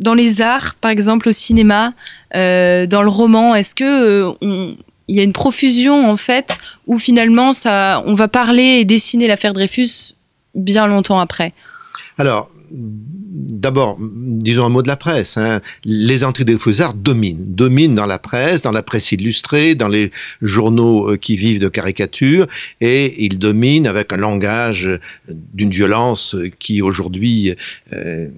dans 0.00 0.14
les 0.14 0.40
arts, 0.40 0.76
par 0.80 0.90
exemple 0.90 1.28
au 1.28 1.32
cinéma, 1.32 1.92
dans 2.32 3.02
le 3.02 3.08
roman? 3.08 3.54
Est-ce 3.54 3.74
que 3.74 4.32
on 4.40 4.74
il 5.08 5.16
y 5.16 5.20
a 5.20 5.22
une 5.22 5.32
profusion 5.32 6.08
en 6.08 6.16
fait 6.16 6.56
où 6.86 6.98
finalement 6.98 7.52
ça, 7.52 8.02
on 8.06 8.14
va 8.14 8.28
parler 8.28 8.80
et 8.80 8.84
dessiner 8.84 9.26
l'affaire 9.26 9.52
Dreyfus 9.52 10.14
bien 10.54 10.86
longtemps 10.86 11.18
après. 11.18 11.52
D'abord, 12.70 13.98
disons 14.00 14.66
un 14.66 14.68
mot 14.68 14.82
de 14.82 14.88
la 14.88 14.96
presse. 14.96 15.36
Hein. 15.36 15.60
Les 15.84 16.24
antidéfusards 16.24 16.94
dominent, 16.94 17.44
dominent 17.46 17.94
dans 17.94 18.06
la 18.06 18.18
presse, 18.18 18.62
dans 18.62 18.72
la 18.72 18.82
presse 18.82 19.12
illustrée, 19.12 19.74
dans 19.74 19.88
les 19.88 20.10
journaux 20.42 21.12
euh, 21.12 21.16
qui 21.16 21.36
vivent 21.36 21.60
de 21.60 21.68
caricatures, 21.68 22.46
et 22.80 23.24
ils 23.24 23.38
dominent 23.38 23.86
avec 23.86 24.12
un 24.12 24.16
langage 24.16 24.88
d'une 25.28 25.70
violence 25.70 26.36
qui 26.58 26.82
aujourd'hui 26.82 27.54
euh, 27.92 28.28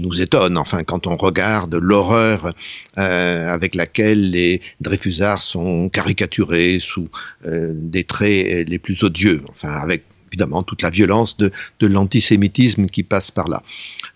nous 0.00 0.20
étonne. 0.20 0.56
Enfin, 0.56 0.84
quand 0.84 1.06
on 1.06 1.16
regarde 1.16 1.74
l'horreur 1.74 2.52
euh, 2.98 3.52
avec 3.52 3.74
laquelle 3.74 4.30
les 4.30 4.60
Dreyfusards 4.80 5.42
sont 5.42 5.88
caricaturés 5.88 6.78
sous 6.80 7.08
euh, 7.46 7.72
des 7.74 8.04
traits 8.04 8.68
les 8.68 8.78
plus 8.78 9.02
odieux. 9.02 9.42
Enfin, 9.50 9.72
avec 9.72 10.04
évidemment 10.30 10.62
toute 10.62 10.82
la 10.82 10.90
violence 10.90 11.36
de, 11.36 11.50
l'antisémitisme 11.80 12.86
qui 12.86 13.02
passe 13.02 13.30
par 13.30 13.48
là. 13.48 13.62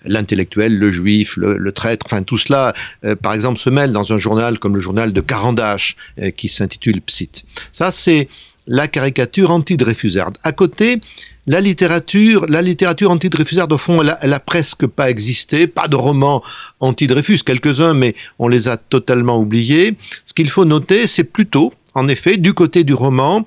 L'intellectuel, 0.05 0.79
le 0.79 0.91
juif, 0.91 1.37
le, 1.37 1.57
le, 1.57 1.73
traître, 1.73 2.07
enfin 2.07 2.23
tout 2.23 2.39
cela, 2.39 2.73
euh, 3.05 3.17
par 3.17 3.33
exemple, 3.33 3.59
se 3.59 3.71
mêle 3.71 3.93
dans 3.93 4.13
un 4.13 4.19
journal 4.19 4.59
comme 4.59 4.75
le 4.75 4.81
journal 4.81 5.13
de 5.13 5.21
Carandache 5.21 5.97
euh, 6.21 6.31
qui 6.31 6.49
s'intitule 6.49 7.01
Psit. 7.01 7.45
Ça, 7.73 7.91
c'est 7.91 8.29
la 8.67 8.89
caricature 8.89 9.51
anti-dreyfusarde. 9.51 10.39
À 10.43 10.53
côté, 10.53 11.01
la 11.47 11.61
littérature, 11.61 12.47
la 12.49 12.63
littérature 12.63 13.11
anti-Dreyfusarde, 13.11 13.73
au 13.73 13.79
fond, 13.79 14.01
elle 14.01 14.11
a, 14.11 14.19
elle 14.23 14.33
a, 14.33 14.41
presque 14.41 14.87
pas 14.87 15.11
existé. 15.11 15.67
Pas 15.67 15.89
de 15.89 15.97
romans 15.97 16.43
anti-Dreyfus, 16.81 17.41
quelques-uns, 17.45 17.93
mais 17.93 18.15
on 18.39 18.49
les 18.49 18.69
a 18.69 18.77
totalement 18.77 19.39
oubliés. 19.39 19.95
Ce 20.25 20.33
qu'il 20.33 20.49
faut 20.49 20.65
noter, 20.65 21.07
c'est 21.07 21.25
plutôt, 21.25 21.75
en 21.95 22.09
effet, 22.09 22.39
du 22.39 22.55
côté 22.55 22.83
du 22.83 22.95
roman, 22.95 23.47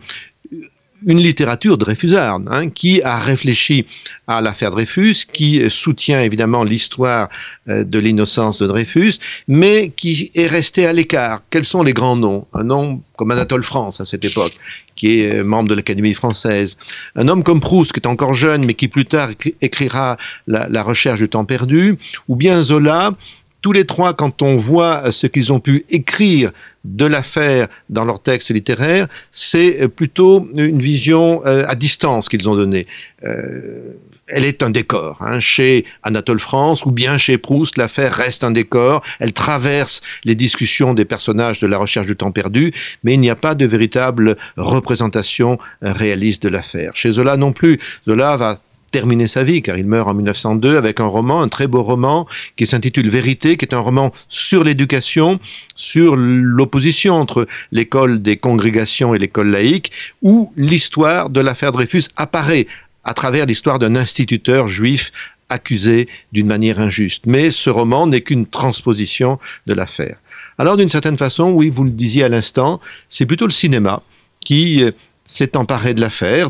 une 1.06 1.20
littérature 1.20 1.78
dreyfusarde 1.78 2.48
hein, 2.50 2.70
qui 2.70 3.02
a 3.02 3.20
réfléchi 3.20 3.86
à 4.28 4.42
l'affaire 4.42 4.72
Dreyfus, 4.72 5.26
qui 5.32 5.70
soutient 5.70 6.22
évidemment 6.22 6.64
l'histoire 6.64 7.30
euh, 7.70 7.84
de 7.84 8.00
l'innocence 8.00 8.58
de 8.58 8.68
Dreyfus, 8.68 9.20
mais 9.48 9.90
qui 9.96 10.32
est 10.36 10.48
resté 10.48 10.86
à 10.86 10.94
l'écart. 10.94 11.42
Quels 11.50 11.66
sont 11.66 11.84
les 11.84 11.94
grands 11.94 12.16
noms? 12.16 12.48
Un 12.54 12.64
nom 12.64 13.02
comme 13.16 13.32
Anatole 13.32 13.64
France 13.64 14.02
à 14.02 14.06
cette 14.06 14.26
époque, 14.26 14.54
qui 14.96 15.20
est 15.20 15.40
euh, 15.40 15.44
membre 15.44 15.70
de 15.70 15.76
l'Académie 15.76 16.14
française. 16.14 16.78
Un 17.16 17.28
homme 17.28 17.44
comme 17.44 17.60
Proust, 17.60 17.94
qui 17.94 18.00
est 18.00 18.08
encore 18.08 18.34
jeune, 18.34 18.66
mais 18.66 18.74
qui 18.74 18.88
plus 18.88 19.06
tard 19.06 19.30
écrira 19.62 20.18
la, 20.48 20.68
la 20.68 20.84
recherche 20.84 21.20
du 21.20 21.30
temps 21.30 21.46
perdu, 21.46 21.98
ou 22.28 22.36
bien 22.36 22.62
Zola, 22.64 23.14
tous 23.62 23.72
les 23.72 23.86
trois, 23.86 24.14
quand 24.14 24.42
on 24.42 24.56
voit 24.56 25.12
ce 25.12 25.28
qu'ils 25.28 25.52
ont 25.52 25.60
pu 25.60 25.86
écrire 25.90 26.52
de 26.86 27.06
l'affaire 27.06 27.68
dans 27.90 28.06
leurs 28.06 28.22
textes 28.22 28.50
littéraires, 28.52 29.08
c'est 29.32 29.88
plutôt 29.90 30.48
une 30.56 30.80
vision 30.80 31.42
euh, 31.46 31.66
à 31.68 31.76
distance 31.76 32.30
qu'ils 32.30 32.48
ont 32.50 32.56
donnée. 32.56 32.86
Euh, 33.26 33.94
elle 34.28 34.46
est 34.46 34.62
un 34.62 34.70
décor. 34.70 35.18
Hein. 35.22 35.40
Chez 35.40 35.86
Anatole 36.04 36.40
France 36.40 36.86
ou 36.86 36.92
bien 36.92 37.18
chez 37.18 37.38
Proust, 37.38 37.78
l'affaire 37.78 38.14
reste 38.14 38.44
un 38.44 38.52
décor. 38.52 39.02
Elle 39.20 39.34
traverse 39.34 40.02
les 40.24 40.36
discussions 40.36 40.94
des 40.94 41.06
personnages 41.06 41.60
de 41.60 41.68
la 41.68 41.78
recherche 41.78 42.08
du 42.08 42.16
temps 42.16 42.32
perdu, 42.32 42.74
mais 43.04 43.14
il 43.14 43.20
n'y 43.20 43.30
a 43.30 43.36
pas 43.36 43.56
de 43.56 43.66
véritable 43.66 44.36
représentation 44.58 45.58
réaliste 45.82 46.44
de 46.44 46.50
l'affaire. 46.50 46.92
Chez 46.94 47.14
Zola 47.14 47.38
non 47.38 47.54
plus. 47.54 47.80
Zola 48.06 48.38
va 48.38 48.62
terminer 48.92 49.28
sa 49.28 49.44
vie, 49.44 49.62
car 49.62 49.78
il 49.78 49.86
meurt 49.86 50.08
en 50.08 50.14
1902 50.14 50.78
avec 50.78 51.00
un 51.00 51.06
roman, 51.06 51.42
un 51.42 51.48
très 51.48 51.68
beau 51.68 51.84
roman, 51.84 52.28
qui 52.56 52.66
s'intitule 52.66 53.10
Vérité, 53.10 53.58
qui 53.58 53.66
est 53.66 53.74
un 53.74 53.80
roman 53.80 54.12
sur 54.30 54.64
l'éducation, 54.64 55.40
sur 55.76 56.16
l'opposition 56.16 57.16
entre 57.16 57.48
l'école 57.72 58.22
des 58.22 58.38
congrégations 58.38 59.14
et 59.14 59.20
l'école 59.20 59.50
laïque, 59.50 59.92
où 60.22 60.52
l'histoire 60.56 61.30
de 61.30 61.40
l'affaire 61.40 61.72
Dreyfus 61.72 62.04
apparaît 62.16 62.68
à 63.04 63.14
travers 63.14 63.46
l'histoire 63.46 63.80
d'un 63.80 63.96
instituteur 63.96 64.68
juif 64.68 65.12
accusé 65.50 66.10
d'une 66.34 66.48
manière 66.48 66.80
injuste. 66.80 67.26
Mais 67.26 67.52
ce 67.52 67.70
roman 67.70 68.08
n'est 68.08 68.22
qu'une 68.22 68.46
transposition 68.46 69.40
de 69.66 69.74
l'affaire. 69.74 70.18
Alors 70.58 70.78
d'une 70.78 70.90
certaine 70.90 71.18
façon, 71.18 71.52
oui, 71.52 71.70
vous 71.70 71.84
le 71.84 71.92
disiez 71.92 72.24
à 72.24 72.30
l'instant, 72.30 72.82
c'est 73.10 73.26
plutôt 73.26 73.46
le 73.46 73.52
cinéma 73.52 74.02
qui 74.44 74.84
euh, 74.84 74.92
s'est 75.26 75.56
emparé 75.56 75.94
de 75.94 76.02
l'affaire 76.02 76.50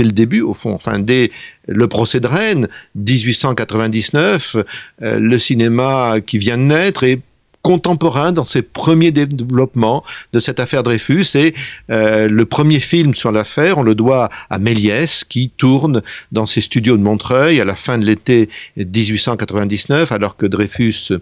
dès 0.00 0.04
le 0.04 0.12
début, 0.12 0.40
au 0.40 0.54
fond, 0.54 0.72
enfin 0.72 0.98
dès 0.98 1.30
le 1.68 1.86
procès 1.86 2.20
de 2.20 2.26
Rennes, 2.26 2.68
1899, 2.94 4.56
euh, 5.02 5.18
le 5.18 5.38
cinéma 5.38 6.14
qui 6.26 6.38
vient 6.38 6.56
de 6.56 6.62
naître 6.62 7.04
est 7.04 7.20
contemporain 7.60 8.32
dans 8.32 8.46
ses 8.46 8.62
premiers 8.62 9.10
développements 9.10 10.02
de 10.32 10.40
cette 10.40 10.58
affaire 10.58 10.82
Dreyfus 10.82 11.26
et 11.34 11.54
euh, 11.90 12.26
le 12.30 12.46
premier 12.46 12.80
film 12.80 13.14
sur 13.14 13.30
l'affaire, 13.30 13.76
on 13.76 13.82
le 13.82 13.94
doit 13.94 14.30
à 14.48 14.58
Méliès 14.58 15.24
qui 15.24 15.50
tourne 15.58 16.00
dans 16.32 16.46
ses 16.46 16.62
studios 16.62 16.96
de 16.96 17.02
Montreuil 17.02 17.60
à 17.60 17.66
la 17.66 17.76
fin 17.76 17.98
de 17.98 18.06
l'été 18.06 18.48
1899 18.78 20.10
alors 20.12 20.38
que 20.38 20.46
Dreyfus 20.46 21.12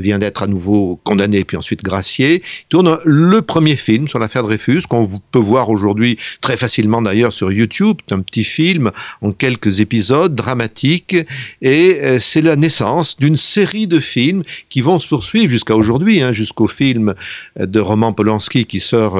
vient 0.00 0.18
d'être 0.18 0.42
à 0.42 0.46
nouveau 0.46 1.00
condamné 1.04 1.44
puis 1.44 1.56
ensuite 1.56 1.82
gracié. 1.82 2.42
Tourne 2.68 2.98
le 3.04 3.42
premier 3.42 3.76
film 3.76 4.08
sur 4.08 4.18
l'affaire 4.18 4.42
Dreyfus 4.42 4.82
qu'on 4.88 5.08
peut 5.30 5.38
voir 5.38 5.70
aujourd'hui 5.70 6.18
très 6.40 6.56
facilement 6.56 7.02
d'ailleurs 7.02 7.32
sur 7.32 7.52
YouTube. 7.52 7.98
C'est 8.08 8.14
un 8.14 8.20
petit 8.20 8.44
film 8.44 8.90
en 9.20 9.30
quelques 9.30 9.80
épisodes 9.80 10.34
dramatiques 10.34 11.16
et 11.60 11.98
euh, 12.02 12.18
c'est 12.18 12.42
la 12.42 12.56
naissance 12.56 13.16
d'une 13.16 13.36
série 13.36 13.86
de 13.86 14.00
films 14.00 14.42
qui 14.68 14.80
vont 14.80 14.98
se 14.98 15.08
poursuivre 15.08 15.48
jusqu'à 15.48 15.76
aujourd'hui, 15.76 16.22
hein, 16.22 16.32
jusqu'au 16.32 16.68
film 16.68 17.14
de 17.58 17.80
Roman 17.80 18.12
Polanski 18.12 18.66
qui 18.66 18.80
sort 18.80 19.16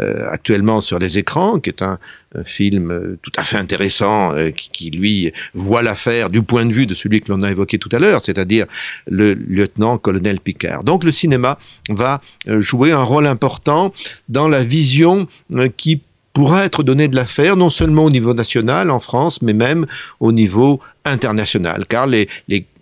euh, 0.00 0.28
actuellement 0.30 0.80
sur 0.80 0.98
les 0.98 1.18
écrans, 1.18 1.58
qui 1.60 1.70
est 1.70 1.82
un 1.82 1.98
film 2.42 2.90
euh, 2.90 3.18
tout 3.22 3.32
à 3.36 3.42
fait 3.44 3.56
intéressant 3.56 4.34
euh, 4.34 4.50
qui, 4.50 4.90
lui 4.90 5.32
voit 5.54 5.82
l'affaire 5.82 6.30
du 6.30 6.42
point 6.42 6.66
de 6.66 6.72
vue 6.72 6.86
de 6.86 6.94
celui 6.94 7.20
que 7.20 7.30
l'on 7.30 7.42
a 7.42 7.50
évoqué 7.50 7.78
tout 7.78 7.88
à 7.92 7.98
l'heure, 7.98 8.20
c'est-à-dire 8.20 8.66
le 9.06 9.34
lieutenant-colonel 9.34 10.40
Picard. 10.40 10.84
Donc 10.84 11.04
le 11.04 11.12
cinéma 11.12 11.58
va 11.88 12.20
euh, 12.48 12.60
jouer 12.60 12.92
un 12.92 13.02
rôle 13.02 13.26
important 13.26 13.92
dans 14.28 14.48
la 14.48 14.64
vision 14.64 15.28
qui 15.76 16.00
pourra 16.32 16.64
être 16.64 16.82
donnée 16.82 17.08
de 17.08 17.16
l'affaire, 17.16 17.56
non 17.56 17.70
seulement 17.70 18.04
au 18.04 18.10
niveau 18.10 18.34
national 18.34 18.90
en 18.90 18.98
France, 18.98 19.40
mais 19.42 19.52
même 19.52 19.86
au 20.18 20.32
niveau 20.32 20.80
international, 21.04 21.86
car 21.88 22.06
les 22.06 22.28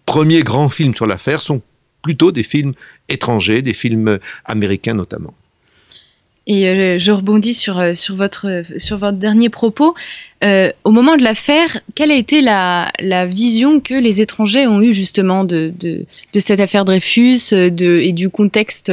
premiers 0.07 0.43
grands 0.43 0.71
films 0.71 0.95
sur 0.95 1.07
l'affaire 1.07 1.41
sont 1.41 1.61
plutôt 2.03 2.33
des 2.33 2.43
films 2.43 2.73
étrangers, 3.09 3.63
des 3.63 3.75
films 3.75 4.19
américains 4.45 4.95
notamment. 4.95 5.35
Et 6.47 6.67
euh, 6.67 6.99
je 6.99 7.13
rebondis 7.13 7.55
sur, 7.55 7.79
euh, 7.79 7.95
sur, 7.95 8.17
votre, 8.17 8.65
sur 8.77 8.99
votre 8.99 9.19
dernier 9.19 9.49
propos. 9.49 9.95
Euh, 10.43 10.73
au 10.83 10.91
moment 10.91 11.17
de 11.17 11.23
l'affaire, 11.23 11.79
quelle 11.95 12.11
a 12.11 12.17
été 12.17 12.41
la, 12.41 12.91
la, 12.99 13.27
vision 13.27 13.79
que 13.79 13.95
les 13.95 14.21
étrangers 14.21 14.67
ont 14.67 14.81
eue 14.81 14.93
justement 14.93 15.45
de, 15.45 15.73
de, 15.79 16.05
de 16.33 16.41
cette 16.41 16.59
affaire 16.59 16.85
Dreyfus 16.85 17.53
de, 17.53 17.99
et 17.99 18.13
du 18.13 18.29
contexte 18.29 18.91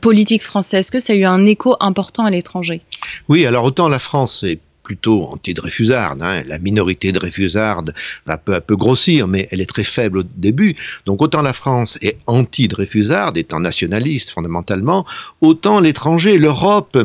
politique 0.00 0.42
français? 0.42 0.78
Est-ce 0.78 0.90
que 0.90 0.98
ça 0.98 1.12
a 1.12 1.16
eu 1.16 1.24
un 1.24 1.46
écho 1.46 1.76
important 1.78 2.24
à 2.24 2.30
l'étranger? 2.30 2.80
Oui, 3.28 3.46
alors 3.46 3.64
autant 3.64 3.88
la 3.88 4.00
France 4.00 4.42
est 4.42 4.58
plutôt 4.92 5.24
anti-dreyfusarde. 5.24 6.20
Hein. 6.22 6.42
La 6.46 6.58
minorité 6.58 7.12
dreyfusarde 7.12 7.94
va 8.26 8.36
peu 8.36 8.54
à 8.54 8.60
peu 8.60 8.76
grossir, 8.76 9.26
mais 9.26 9.48
elle 9.50 9.62
est 9.62 9.72
très 9.74 9.84
faible 9.84 10.18
au 10.18 10.22
début. 10.22 10.76
Donc 11.06 11.22
autant 11.22 11.40
la 11.40 11.54
France 11.54 11.98
est 12.02 12.18
anti-dreyfusarde, 12.26 13.38
étant 13.38 13.58
nationaliste 13.58 14.28
fondamentalement, 14.28 15.06
autant 15.40 15.80
l'étranger, 15.80 16.36
l'Europe, 16.36 16.98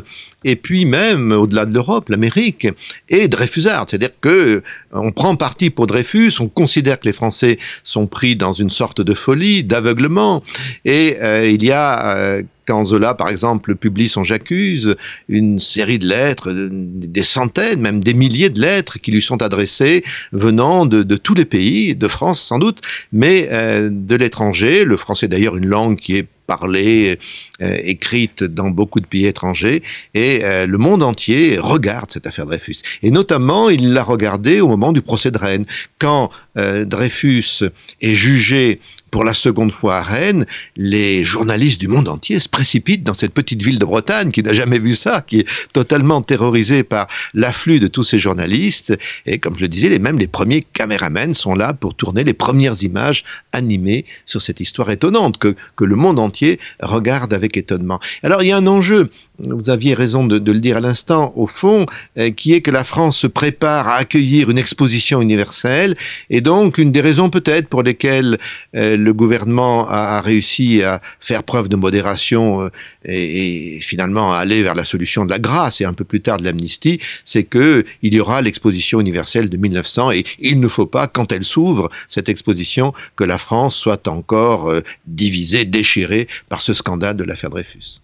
et 0.43 0.57
puis 0.57 0.83
même 0.83 1.31
au-delà 1.31 1.65
de 1.65 1.73
l'Europe, 1.73 2.09
l'Amérique, 2.09 2.67
est 3.07 3.29
dreyfusarde. 3.29 3.89
C'est-à-dire 3.89 4.19
que 4.19 4.27
euh, 4.27 4.61
on 4.91 5.13
prend 5.13 5.37
parti 5.37 5.69
pour 5.69 5.87
Dreyfus, 5.87 6.33
on 6.41 6.49
considère 6.49 6.99
que 6.99 7.05
les 7.05 7.13
Français 7.13 7.57
sont 7.83 8.05
pris 8.05 8.35
dans 8.35 8.51
une 8.51 8.69
sorte 8.69 8.99
de 8.99 9.13
folie, 9.13 9.63
d'aveuglement, 9.63 10.43
et 10.83 11.17
euh, 11.21 11.49
il 11.49 11.63
y 11.63 11.71
a 11.71 12.17
euh, 12.17 12.43
quand 12.67 12.83
Zola, 12.85 13.13
par 13.13 13.29
exemple, 13.29 13.75
publie 13.75 14.09
son 14.09 14.23
J'accuse, 14.23 14.95
une 15.29 15.57
série 15.57 15.99
de 15.99 16.07
lettres, 16.07 16.51
des 16.53 17.23
centaines, 17.23 17.79
même 17.79 18.03
des 18.03 18.13
milliers 18.13 18.49
de 18.49 18.59
lettres 18.59 18.99
qui 18.99 19.11
lui 19.11 19.21
sont 19.21 19.41
adressées 19.41 20.03
venant 20.33 20.85
de, 20.85 21.15
tous 21.15 21.33
les 21.33 21.45
pays, 21.45 21.95
de 21.95 22.07
France 22.07 22.41
sans 22.41 22.59
doute, 22.59 22.81
mais 23.13 23.47
euh, 23.51 23.89
de 23.91 24.15
l'étranger. 24.15 24.83
Le 24.83 24.97
français 24.97 25.27
d'ailleurs 25.27 25.55
une 25.55 25.67
langue 25.67 25.97
qui 25.97 26.17
est 26.17 26.27
parlée, 26.45 27.19
euh, 27.61 27.77
écrite 27.83 28.43
dans 28.43 28.69
beaucoup 28.69 29.01
de 29.01 29.05
pays 29.05 29.25
étrangers, 29.25 29.83
et 30.13 30.43
euh, 30.43 30.65
le 30.65 30.77
monde 30.77 31.03
entier 31.03 31.57
regarde 31.59 32.09
cette 32.09 32.25
affaire 32.25 32.45
Dreyfus. 32.45 32.77
Et 33.03 33.11
notamment, 33.11 33.69
il 33.69 33.91
l'a 33.91 34.03
regardé 34.03 34.61
au 34.61 34.67
moment 34.67 34.93
du 34.93 35.01
procès 35.01 35.31
de 35.31 35.37
Rennes, 35.37 35.65
quand 35.99 36.29
Dreyfus 36.55 37.63
est 38.01 38.15
jugé 38.15 38.79
pour 39.17 39.23
la 39.23 39.33
seconde 39.33 39.71
fois 39.71 39.95
à 39.95 40.03
Rennes, 40.03 40.45
les 40.75 41.23
journalistes 41.23 41.79
du 41.79 41.87
monde 41.87 42.07
entier 42.07 42.39
se 42.39 42.47
précipitent 42.47 43.03
dans 43.03 43.15
cette 43.15 43.33
petite 43.33 43.63
ville 43.63 43.79
de 43.79 43.85
Bretagne 43.85 44.29
qui 44.29 44.43
n'a 44.43 44.53
jamais 44.53 44.77
vu 44.77 44.93
ça, 44.93 45.23
qui 45.25 45.39
est 45.39 45.47
totalement 45.73 46.21
terrorisée 46.21 46.83
par 46.83 47.07
l'afflux 47.33 47.79
de 47.79 47.87
tous 47.87 48.03
ces 48.03 48.19
journalistes. 48.19 48.95
Et 49.25 49.39
comme 49.39 49.55
je 49.55 49.61
le 49.61 49.69
disais, 49.69 49.89
les, 49.89 49.97
même 49.97 50.19
les 50.19 50.27
premiers 50.27 50.61
caméramens 50.61 51.33
sont 51.33 51.55
là 51.55 51.73
pour 51.73 51.95
tourner 51.95 52.23
les 52.23 52.35
premières 52.35 52.83
images 52.83 53.23
animées 53.53 54.05
sur 54.27 54.39
cette 54.39 54.59
histoire 54.59 54.91
étonnante 54.91 55.39
que 55.39 55.55
le 55.83 55.95
monde 55.95 56.19
entier 56.19 56.59
regarde 56.79 57.33
avec 57.33 57.57
étonnement. 57.57 57.99
Alors 58.21 58.43
il 58.43 58.49
y 58.49 58.51
a 58.51 58.57
un 58.57 58.67
enjeu 58.67 59.09
vous 59.39 59.69
aviez 59.69 59.93
raison 59.93 60.25
de, 60.25 60.37
le 60.37 60.59
dire 60.59 60.77
à 60.77 60.79
l'instant, 60.79 61.33
au 61.35 61.47
fond, 61.47 61.85
euh, 62.17 62.31
qui 62.31 62.53
est 62.53 62.61
que 62.61 62.71
la 62.71 62.83
France 62.83 63.17
se 63.17 63.27
prépare 63.27 63.87
à 63.87 63.95
accueillir 63.95 64.49
une 64.49 64.57
exposition 64.57 65.21
universelle, 65.21 65.95
et 66.29 66.41
donc 66.41 66.77
une 66.77 66.91
des 66.91 67.01
raisons 67.01 67.29
peut-être 67.29 67.67
pour 67.67 67.83
lesquelles 67.83 68.37
euh, 68.75 68.97
le 68.97 69.13
gouvernement 69.13 69.87
a, 69.89 70.21
réussi 70.21 70.81
à 70.81 71.01
faire 71.19 71.43
preuve 71.43 71.69
de 71.69 71.75
modération 71.75 72.61
euh, 72.61 72.69
et, 73.05 73.75
et, 73.75 73.79
finalement 73.79 74.33
à 74.33 74.37
aller 74.37 74.63
vers 74.63 74.75
la 74.75 74.85
solution 74.85 75.25
de 75.25 75.29
la 75.29 75.39
grâce 75.39 75.81
et 75.81 75.85
un 75.85 75.93
peu 75.93 76.03
plus 76.03 76.21
tard 76.21 76.37
de 76.37 76.43
l'amnistie, 76.43 76.99
c'est 77.23 77.43
que 77.43 77.85
il 78.01 78.13
y 78.13 78.19
aura 78.19 78.41
l'exposition 78.41 78.99
universelle 78.99 79.49
de 79.49 79.57
1900 79.57 80.11
et 80.11 80.23
il 80.39 80.59
ne 80.59 80.67
faut 80.67 80.85
pas, 80.87 81.07
quand 81.07 81.31
elle 81.31 81.43
s'ouvre, 81.43 81.89
cette 82.07 82.29
exposition, 82.29 82.93
que 83.15 83.23
la 83.23 83.37
France 83.37 83.75
soit 83.75 84.07
encore 84.07 84.73
divisée, 85.05 85.65
déchirée 85.65 86.27
par 86.49 86.61
ce 86.61 86.73
scandale 86.73 87.15
de 87.15 87.23
l'affaire 87.23 87.49
Dreyfus. 87.49 88.01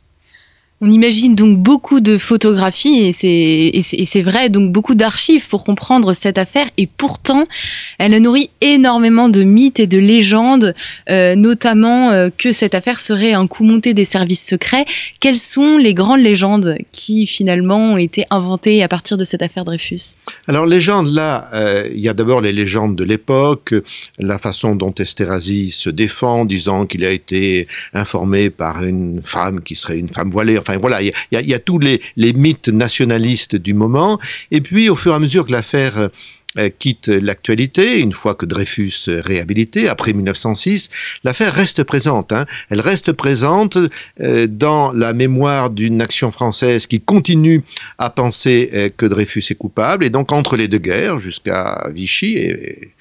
On 0.82 0.92
imagine 0.92 1.34
donc 1.34 1.60
beaucoup 1.60 2.02
de 2.02 2.18
photographies 2.18 3.06
et 3.06 3.12
c'est 3.82 4.22
vrai, 4.22 4.50
donc 4.50 4.72
beaucoup 4.74 4.96
d'archives 4.96 5.48
pour 5.48 5.64
comprendre 5.64 6.12
cette 6.12 6.38
affaire. 6.38 6.68
Et 6.78 6.88
pourtant, 6.88 7.48
elle 8.00 8.18
nourrit 8.22 8.50
énormément 8.60 9.30
de 9.30 9.44
mythes 9.44 9.80
et 9.80 9.88
de 9.88 9.98
légendes, 9.98 10.76
euh, 11.10 11.36
notamment 11.36 12.12
euh, 12.12 12.30
que 12.38 12.52
cette 12.52 12.76
affaire 12.76 13.00
serait 13.00 13.32
un 13.32 13.48
coup 13.48 13.64
monté 13.64 13.94
des 13.94 14.04
services 14.04 14.46
secrets. 14.46 14.86
Quelles 15.22 15.38
sont 15.38 15.78
les 15.78 15.94
grandes 15.94 16.20
légendes 16.20 16.76
qui 16.92 17.28
finalement 17.28 17.94
ont 17.94 17.98
été 17.98 18.26
inventées 18.30 18.84
à 18.84 18.90
partir 18.90 19.18
de 19.18 19.24
cette 19.24 19.42
affaire 19.42 19.64
Dreyfus? 19.64 20.16
Alors 20.50 20.66
légendes, 20.66 21.14
là, 21.14 21.50
euh, 21.54 21.88
il 21.94 22.02
y 22.02 22.10
a 22.10 22.14
d'abord 22.14 22.42
les 22.42 22.52
légendes 22.52 22.98
de 22.98 23.06
l'époque, 23.06 23.74
la 24.20 24.38
façon 24.38 24.76
dont 24.76 24.94
Esterhazy 24.94 25.72
se 25.72 25.90
défend, 25.90 26.44
disant 26.44 26.86
qu'il 26.86 27.06
a 27.06 27.12
été 27.12 27.68
informé 27.94 28.50
par 28.50 28.84
une 28.84 29.22
femme 29.24 29.62
qui 29.62 29.78
serait 29.78 29.98
une 29.98 30.10
femme 30.10 30.30
voilée. 30.30 30.58
Enfin, 30.58 30.73
voilà, 30.78 31.02
il 31.02 31.14
y 31.32 31.54
a, 31.54 31.60
tous 31.60 31.80
les, 31.80 32.02
mythes 32.18 32.70
nationalistes 32.70 33.56
du 33.56 33.74
moment. 33.74 34.20
Et 34.52 34.62
puis, 34.62 34.90
au 34.90 34.96
fur 34.96 35.14
et 35.14 35.16
à 35.16 35.20
mesure 35.20 35.46
que 35.46 35.52
l'affaire 35.52 36.10
euh, 36.60 36.70
quitte 36.78 37.08
l'actualité, 37.08 38.00
une 38.00 38.14
fois 38.14 38.36
que 38.36 38.46
Dreyfus 38.46 38.94
est 39.08 39.22
réhabilité, 39.22 39.90
après 39.90 40.14
1906, 40.14 40.90
l'affaire 41.24 41.52
reste 41.52 41.84
présente. 41.84 42.32
Hein. 42.32 42.46
Elle 42.70 42.82
reste 42.82 43.12
présente 43.14 43.78
euh, 44.22 44.46
dans 44.48 44.92
la 44.92 45.14
mémoire 45.14 45.72
d'une 45.72 46.00
action 46.00 46.32
française 46.32 46.86
qui 46.86 47.02
continue 47.02 47.64
à 47.98 48.12
penser 48.12 48.70
euh, 48.74 48.90
que 48.96 49.08
Dreyfus 49.08 49.46
est 49.50 49.56
coupable. 49.56 50.06
Et 50.06 50.12
donc, 50.12 50.32
entre 50.32 50.56
les 50.56 50.68
deux 50.68 50.78
guerres, 50.78 51.18
jusqu'à 51.18 51.88
Vichy 51.92 52.38
et, 52.38 52.94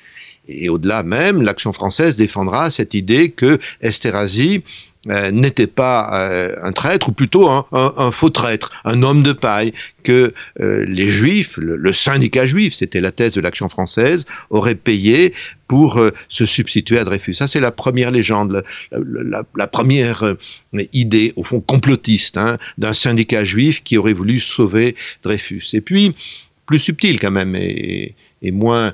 et 0.49 0.69
au-delà 0.69 1.03
même, 1.03 1.43
l'action 1.43 1.73
française 1.73 2.17
défendra 2.17 2.71
cette 2.71 2.95
idée 2.95 3.31
que 3.31 3.59
Esterhazy 3.81 4.63
n'était 5.07 5.67
pas 5.67 6.11
euh, 6.15 6.55
un 6.63 6.73
traître, 6.73 7.09
ou 7.09 7.13
plutôt 7.13 7.49
un, 7.49 8.11
faux 8.13 8.31
traître, 8.31 8.71
un 8.85 9.03
homme 9.03 9.23
de 9.23 9.33
paille, 9.33 9.73
que 10.03 10.33
euh, 10.61 10.85
les 10.87 11.09
juifs, 11.09 11.57
le, 11.57 11.93
syndicat 11.93 12.47
juif, 12.47 12.75
c'était 12.75 13.01
la 13.01 13.11
thèse 13.11 13.33
de 13.33 13.41
l'action 13.41 13.69
française, 13.69 14.25
auraient 14.51 14.75
payé 14.75 15.35
pour 15.69 16.01
se 16.29 16.45
substituer 16.45 16.99
à 16.99 17.05
Dreyfus. 17.05 17.35
Ça, 17.35 17.49
c'est 17.49 17.61
la 17.61 17.73
première 17.73 18.11
légende, 18.11 18.63
la, 18.93 19.67
première 19.67 20.37
idée, 20.93 21.33
au 21.37 21.45
fond, 21.45 21.61
complotiste, 21.61 22.37
hein, 22.37 22.59
d'un 22.77 22.93
syndicat 22.93 23.45
juif 23.45 23.83
qui 23.83 23.97
aurait 23.97 24.13
voulu 24.13 24.39
sauver 24.39 24.95
Dreyfus. 25.23 25.65
Et 25.73 25.81
puis, 25.81 26.15
plus 26.67 26.79
subtil 26.79 27.19
quand 27.19 27.31
même, 27.31 27.57
et, 27.57 28.15
et 28.43 28.51
moins 28.51 28.87
euh, 28.87 28.93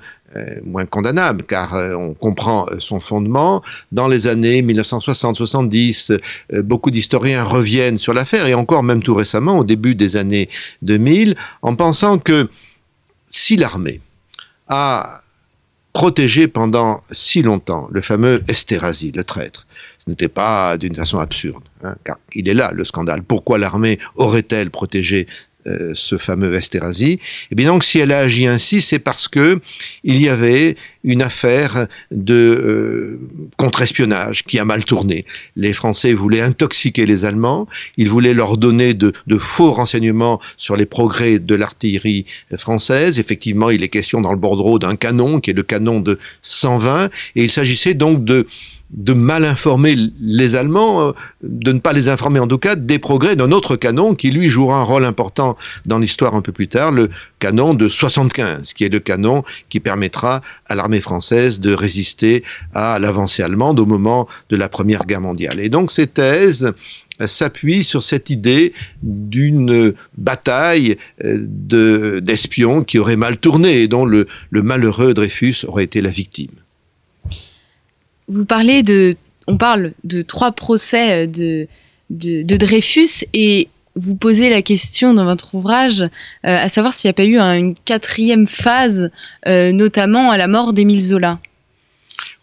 moins 0.64 0.86
condamnable, 0.86 1.44
car 1.44 1.74
euh, 1.74 1.94
on 1.94 2.14
comprend 2.14 2.66
euh, 2.70 2.76
son 2.78 3.00
fondement. 3.00 3.62
Dans 3.92 4.08
les 4.08 4.26
années 4.26 4.62
1960-70, 4.62 6.18
beaucoup 6.62 6.90
d'historiens 6.90 7.44
reviennent 7.44 7.98
sur 7.98 8.12
l'affaire, 8.12 8.46
et 8.46 8.54
encore 8.54 8.82
même 8.82 9.02
tout 9.02 9.14
récemment, 9.14 9.58
au 9.58 9.64
début 9.64 9.94
des 9.94 10.16
années 10.16 10.48
2000, 10.82 11.34
en 11.62 11.74
pensant 11.74 12.18
que 12.18 12.48
si 13.28 13.56
l'armée 13.56 14.00
a 14.68 15.20
protégé 15.92 16.46
pendant 16.46 17.00
si 17.10 17.42
longtemps 17.42 17.88
le 17.90 18.02
fameux 18.02 18.42
Esterhazy, 18.48 19.12
le 19.12 19.24
traître, 19.24 19.66
ce 20.04 20.10
n'était 20.10 20.28
pas 20.28 20.76
d'une 20.78 20.94
façon 20.94 21.18
absurde, 21.18 21.64
hein, 21.82 21.96
car 22.04 22.18
il 22.34 22.48
est 22.48 22.54
là 22.54 22.70
le 22.72 22.84
scandale. 22.84 23.22
Pourquoi 23.22 23.58
l'armée 23.58 23.98
aurait-elle 24.14 24.70
protégé 24.70 25.26
ce 25.94 26.16
fameux 26.16 26.54
Esterhazy. 26.54 27.12
Et 27.12 27.20
eh 27.50 27.54
bien 27.54 27.68
donc, 27.68 27.84
si 27.84 27.98
elle 27.98 28.12
a 28.12 28.20
agi 28.20 28.46
ainsi, 28.46 28.80
c'est 28.80 28.98
parce 28.98 29.28
que 29.28 29.60
il 30.04 30.20
y 30.20 30.28
avait 30.28 30.76
une 31.04 31.22
affaire 31.22 31.86
de 32.10 33.18
contre-espionnage 33.56 34.44
qui 34.44 34.58
a 34.58 34.64
mal 34.64 34.84
tourné. 34.84 35.24
Les 35.56 35.72
Français 35.72 36.12
voulaient 36.12 36.40
intoxiquer 36.40 37.06
les 37.06 37.24
Allemands, 37.24 37.66
ils 37.96 38.08
voulaient 38.08 38.34
leur 38.34 38.56
donner 38.56 38.94
de, 38.94 39.12
de 39.26 39.38
faux 39.38 39.72
renseignements 39.72 40.40
sur 40.56 40.76
les 40.76 40.86
progrès 40.86 41.38
de 41.38 41.54
l'artillerie 41.54 42.26
française. 42.56 43.18
Effectivement, 43.18 43.70
il 43.70 43.82
est 43.82 43.88
question 43.88 44.20
dans 44.20 44.32
le 44.32 44.38
bordereau 44.38 44.78
d'un 44.78 44.96
canon 44.96 45.40
qui 45.40 45.50
est 45.50 45.54
le 45.54 45.62
canon 45.62 46.00
de 46.00 46.18
120, 46.42 47.06
et 47.36 47.44
il 47.44 47.50
s'agissait 47.50 47.94
donc 47.94 48.24
de 48.24 48.46
de 48.90 49.12
mal 49.12 49.44
informer 49.44 49.96
les 50.20 50.54
Allemands, 50.54 51.08
euh, 51.08 51.12
de 51.42 51.72
ne 51.72 51.78
pas 51.78 51.92
les 51.92 52.08
informer 52.08 52.40
en 52.40 52.46
tout 52.46 52.58
cas 52.58 52.74
des 52.74 52.98
progrès 52.98 53.36
d'un 53.36 53.52
autre 53.52 53.76
canon 53.76 54.14
qui 54.14 54.30
lui 54.30 54.48
jouera 54.48 54.78
un 54.78 54.82
rôle 54.82 55.04
important 55.04 55.56
dans 55.86 55.98
l'histoire 55.98 56.34
un 56.34 56.40
peu 56.40 56.52
plus 56.52 56.68
tard, 56.68 56.92
le 56.92 57.10
canon 57.38 57.74
de 57.74 57.88
75, 57.88 58.72
qui 58.72 58.84
est 58.84 58.88
le 58.88 59.00
canon 59.00 59.42
qui 59.68 59.80
permettra 59.80 60.40
à 60.66 60.74
l'armée 60.74 61.00
française 61.00 61.60
de 61.60 61.72
résister 61.74 62.42
à 62.74 62.98
l'avancée 62.98 63.42
allemande 63.42 63.78
au 63.78 63.86
moment 63.86 64.26
de 64.48 64.56
la 64.56 64.68
Première 64.68 65.04
Guerre 65.04 65.20
mondiale. 65.20 65.60
Et 65.60 65.68
donc 65.68 65.90
ces 65.90 66.06
thèses 66.06 66.72
s'appuient 67.26 67.84
sur 67.84 68.02
cette 68.04 68.30
idée 68.30 68.72
d'une 69.02 69.92
bataille 70.16 70.96
euh, 71.24 72.20
d'espions 72.20 72.84
qui 72.84 72.98
aurait 72.98 73.16
mal 73.16 73.38
tourné 73.38 73.82
et 73.82 73.88
dont 73.88 74.06
le 74.06 74.26
malheureux 74.52 75.14
Dreyfus 75.14 75.64
aurait 75.66 75.84
été 75.84 76.00
la 76.00 76.10
victime 76.10 76.52
vous 78.28 78.44
parlez 78.44 78.82
de, 78.82 79.16
on 79.46 79.56
parle 79.56 79.92
de 80.04 80.22
trois 80.22 80.52
procès 80.52 81.24
euh, 81.24 81.26
de, 81.26 81.66
de, 82.10 82.56
Dreyfus 82.56 83.24
et 83.34 83.68
vous 83.96 84.14
posez 84.14 84.50
la 84.50 84.62
question 84.62 85.14
dans 85.14 85.24
votre 85.24 85.54
ouvrage, 85.54 86.02
euh, 86.02 86.08
à 86.42 86.68
savoir 86.68 86.94
s'il 86.94 87.08
n'y 87.08 87.10
a 87.10 87.14
pas 87.14 87.24
eu 87.24 87.38
une 87.38 87.74
quatrième 87.74 88.46
phase, 88.46 89.10
euh, 89.46 89.72
notamment 89.72 90.30
à 90.30 90.36
la 90.36 90.46
mort 90.46 90.72
d'Émile 90.72 91.02
Zola. 91.02 91.40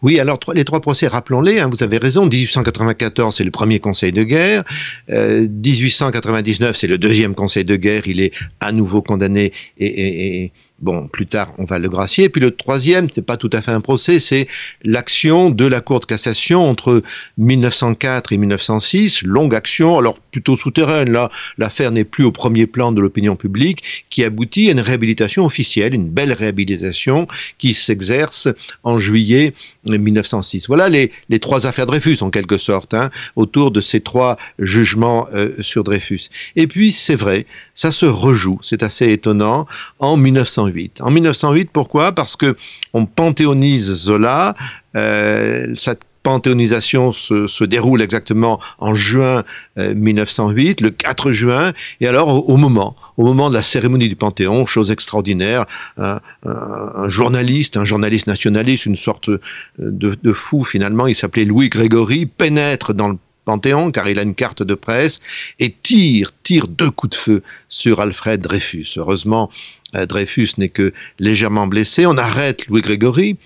Oui, 0.02 0.20
alors 0.20 0.38
les 0.54 0.64
trois 0.64 0.80
procès, 0.80 1.06
rappelons-les, 1.06 1.60
hein, 1.60 1.68
vous 1.70 1.82
avez 1.82 1.96
raison, 1.96 2.26
1894 2.26 3.34
c'est 3.34 3.44
le 3.44 3.50
premier 3.50 3.80
conseil 3.80 4.12
de 4.12 4.22
guerre, 4.22 4.62
1899 5.08 6.76
c'est 6.76 6.86
le 6.86 6.98
deuxième 6.98 7.34
conseil 7.34 7.64
de 7.64 7.76
guerre, 7.76 8.06
il 8.06 8.20
est 8.20 8.32
à 8.60 8.72
nouveau 8.72 9.00
condamné 9.00 9.52
et, 9.78 10.44
et 10.44 10.52
Bon, 10.78 11.08
plus 11.08 11.26
tard, 11.26 11.52
on 11.56 11.64
va 11.64 11.78
le 11.78 11.88
gracier. 11.88 12.28
Puis 12.28 12.40
le 12.40 12.50
troisième, 12.50 13.08
c'est 13.14 13.24
pas 13.24 13.38
tout 13.38 13.48
à 13.52 13.62
fait 13.62 13.70
un 13.70 13.80
procès, 13.80 14.20
c'est 14.20 14.46
l'action 14.82 15.48
de 15.48 15.64
la 15.64 15.80
Cour 15.80 16.00
de 16.00 16.04
cassation 16.04 16.68
entre 16.68 17.02
1904 17.38 18.32
et 18.32 18.36
1906, 18.36 19.22
longue 19.22 19.54
action, 19.54 19.98
alors 19.98 20.18
plutôt 20.36 20.54
souterraine. 20.54 21.10
Là, 21.10 21.30
l'affaire 21.56 21.90
n'est 21.90 22.04
plus 22.04 22.22
au 22.22 22.30
premier 22.30 22.66
plan 22.66 22.92
de 22.92 23.00
l'opinion 23.00 23.36
publique, 23.36 24.04
qui 24.10 24.22
aboutit 24.22 24.68
à 24.68 24.72
une 24.72 24.80
réhabilitation 24.80 25.46
officielle, 25.46 25.94
une 25.94 26.10
belle 26.10 26.34
réhabilitation 26.34 27.26
qui 27.56 27.72
s'exerce 27.72 28.48
en 28.82 28.98
juillet 28.98 29.54
1906. 29.86 30.66
Voilà 30.66 30.90
les, 30.90 31.10
les 31.30 31.38
trois 31.38 31.66
affaires 31.66 31.86
Dreyfus, 31.86 32.18
en 32.20 32.28
quelque 32.28 32.58
sorte, 32.58 32.92
hein, 32.92 33.08
autour 33.34 33.70
de 33.70 33.80
ces 33.80 34.00
trois 34.00 34.36
jugements 34.58 35.26
euh, 35.32 35.54
sur 35.60 35.84
Dreyfus. 35.84 36.28
Et 36.54 36.66
puis, 36.66 36.92
c'est 36.92 37.14
vrai, 37.14 37.46
ça 37.74 37.90
se 37.90 38.04
rejoue, 38.04 38.58
c'est 38.60 38.82
assez 38.82 39.10
étonnant, 39.10 39.66
en 40.00 40.18
1908. 40.18 41.00
En 41.00 41.10
1908, 41.10 41.70
pourquoi? 41.72 42.12
Parce 42.12 42.36
que 42.36 42.56
on 42.92 43.06
panthéonise 43.06 43.90
Zola, 43.90 44.54
euh, 44.96 45.74
panthéonisation 46.26 47.12
se, 47.12 47.46
se, 47.46 47.62
déroule 47.62 48.02
exactement 48.02 48.58
en 48.78 48.96
juin 48.96 49.44
1908, 49.76 50.82
euh, 50.82 50.86
le 50.86 50.90
4 50.90 51.30
juin, 51.30 51.72
et 52.00 52.08
alors 52.08 52.50
au, 52.50 52.56
moment, 52.56 52.96
au 53.16 53.24
moment 53.24 53.48
de 53.48 53.54
la 53.54 53.62
cérémonie 53.62 54.08
du 54.08 54.16
Panthéon, 54.16 54.66
chose 54.66 54.90
extraordinaire, 54.90 55.66
un, 55.96 56.18
journaliste, 57.06 57.76
un 57.76 57.84
journaliste 57.84 58.26
nationaliste, 58.26 58.86
une 58.86 58.96
sorte 58.96 59.30
de, 59.78 60.18
de 60.20 60.32
fou 60.32 60.64
finalement, 60.64 61.06
il 61.06 61.14
s'appelait 61.14 61.44
Louis 61.44 61.68
Grégory, 61.68 62.26
pénètre 62.26 62.92
dans 62.92 63.06
le 63.06 63.18
Panthéon, 63.44 63.92
car 63.92 64.08
il 64.08 64.18
a 64.18 64.22
une 64.22 64.34
carte 64.34 64.64
de 64.64 64.74
presse, 64.74 65.20
et 65.60 65.72
tire, 65.80 66.32
tire 66.42 66.66
deux 66.66 66.90
coups 66.90 67.16
de 67.16 67.22
feu 67.22 67.42
sur 67.68 68.00
Alfred 68.00 68.40
Dreyfus. 68.40 68.94
Heureusement, 68.96 69.48
euh, 69.94 70.06
Dreyfus 70.06 70.48
n'est 70.58 70.70
que 70.70 70.92
légèrement 71.20 71.68
blessé. 71.68 72.04
On 72.04 72.18
arrête 72.18 72.66
Louis 72.66 72.80
Grégory, 72.80 73.36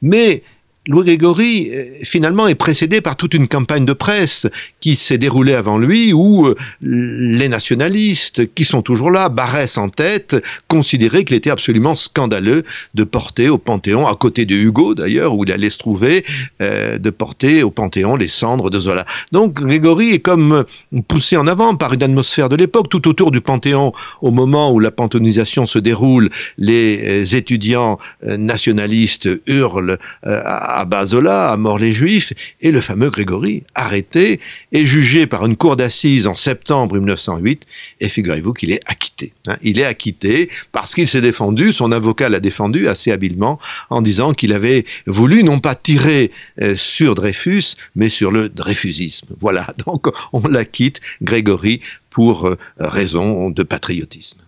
mais 0.00 0.42
Louis 0.88 1.04
Grégory, 1.04 1.70
euh, 1.74 1.84
finalement, 2.02 2.48
est 2.48 2.54
précédé 2.54 3.02
par 3.02 3.14
toute 3.14 3.34
une 3.34 3.48
campagne 3.48 3.84
de 3.84 3.92
presse 3.92 4.46
qui 4.80 4.96
s'est 4.96 5.18
déroulée 5.18 5.52
avant 5.52 5.76
lui, 5.76 6.14
où 6.14 6.46
euh, 6.46 6.56
les 6.80 7.50
nationalistes, 7.50 8.54
qui 8.54 8.64
sont 8.64 8.80
toujours 8.80 9.10
là, 9.10 9.28
Barès 9.28 9.76
en 9.76 9.90
tête, 9.90 10.42
considéraient 10.68 11.24
qu'il 11.24 11.36
était 11.36 11.50
absolument 11.50 11.96
scandaleux 11.96 12.62
de 12.94 13.04
porter 13.04 13.50
au 13.50 13.58
Panthéon, 13.58 14.08
à 14.08 14.14
côté 14.14 14.46
de 14.46 14.54
Hugo 14.54 14.94
d'ailleurs, 14.94 15.34
où 15.34 15.44
il 15.44 15.52
allait 15.52 15.68
se 15.68 15.76
trouver, 15.76 16.24
euh, 16.62 16.96
de 16.96 17.10
porter 17.10 17.62
au 17.62 17.70
Panthéon 17.70 18.16
les 18.16 18.28
cendres 18.28 18.70
de 18.70 18.80
Zola. 18.80 19.04
Donc 19.32 19.60
Grégory 19.62 20.14
est 20.14 20.20
comme 20.20 20.64
poussé 21.08 21.36
en 21.36 21.46
avant 21.46 21.76
par 21.76 21.92
une 21.92 22.02
atmosphère 22.02 22.48
de 22.48 22.56
l'époque, 22.56 22.88
tout 22.88 23.06
autour 23.06 23.32
du 23.32 23.42
Panthéon, 23.42 23.92
au 24.22 24.30
moment 24.30 24.72
où 24.72 24.80
la 24.80 24.90
panthéonisation 24.90 25.66
se 25.66 25.78
déroule, 25.78 26.30
les 26.56 27.36
étudiants 27.36 27.98
nationalistes 28.22 29.28
hurlent 29.46 29.98
à 30.22 30.69
Bazola, 30.84 31.50
à 31.50 31.56
mort 31.56 31.78
les 31.78 31.92
Juifs, 31.92 32.32
et 32.60 32.70
le 32.70 32.80
fameux 32.80 33.10
Grégory, 33.10 33.64
arrêté 33.74 34.40
et 34.72 34.86
jugé 34.86 35.26
par 35.26 35.44
une 35.46 35.56
cour 35.56 35.76
d'assises 35.76 36.26
en 36.26 36.34
septembre 36.34 36.96
1908, 36.96 37.66
et 38.00 38.08
figurez-vous 38.08 38.52
qu'il 38.52 38.72
est 38.72 38.80
acquitté. 38.86 39.32
Hein. 39.46 39.56
Il 39.62 39.78
est 39.78 39.84
acquitté 39.84 40.50
parce 40.72 40.94
qu'il 40.94 41.08
s'est 41.08 41.20
défendu, 41.20 41.72
son 41.72 41.92
avocat 41.92 42.28
l'a 42.28 42.40
défendu 42.40 42.88
assez 42.88 43.12
habilement, 43.12 43.58
en 43.90 44.02
disant 44.02 44.32
qu'il 44.32 44.52
avait 44.52 44.84
voulu 45.06 45.44
non 45.44 45.58
pas 45.58 45.74
tirer 45.74 46.30
euh, 46.62 46.74
sur 46.76 47.14
Dreyfus, 47.14 47.76
mais 47.94 48.08
sur 48.08 48.30
le 48.30 48.48
dreyfusisme. 48.48 49.28
Voilà, 49.40 49.66
donc 49.86 50.06
on 50.32 50.40
l'acquitte, 50.48 51.00
Grégory, 51.22 51.80
pour 52.10 52.46
euh, 52.46 52.56
raison 52.78 53.50
de 53.50 53.62
patriotisme. 53.62 54.40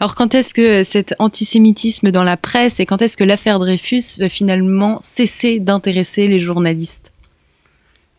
Alors 0.00 0.14
quand 0.14 0.34
est-ce 0.34 0.54
que 0.54 0.82
cet 0.82 1.14
antisémitisme 1.18 2.10
dans 2.10 2.24
la 2.24 2.36
presse 2.36 2.80
et 2.80 2.86
quand 2.86 3.02
est-ce 3.02 3.16
que 3.16 3.24
l'affaire 3.24 3.58
Dreyfus 3.58 4.18
va 4.18 4.28
finalement 4.28 4.98
cesser 5.00 5.60
d'intéresser 5.60 6.26
les 6.26 6.40
journalistes? 6.40 7.12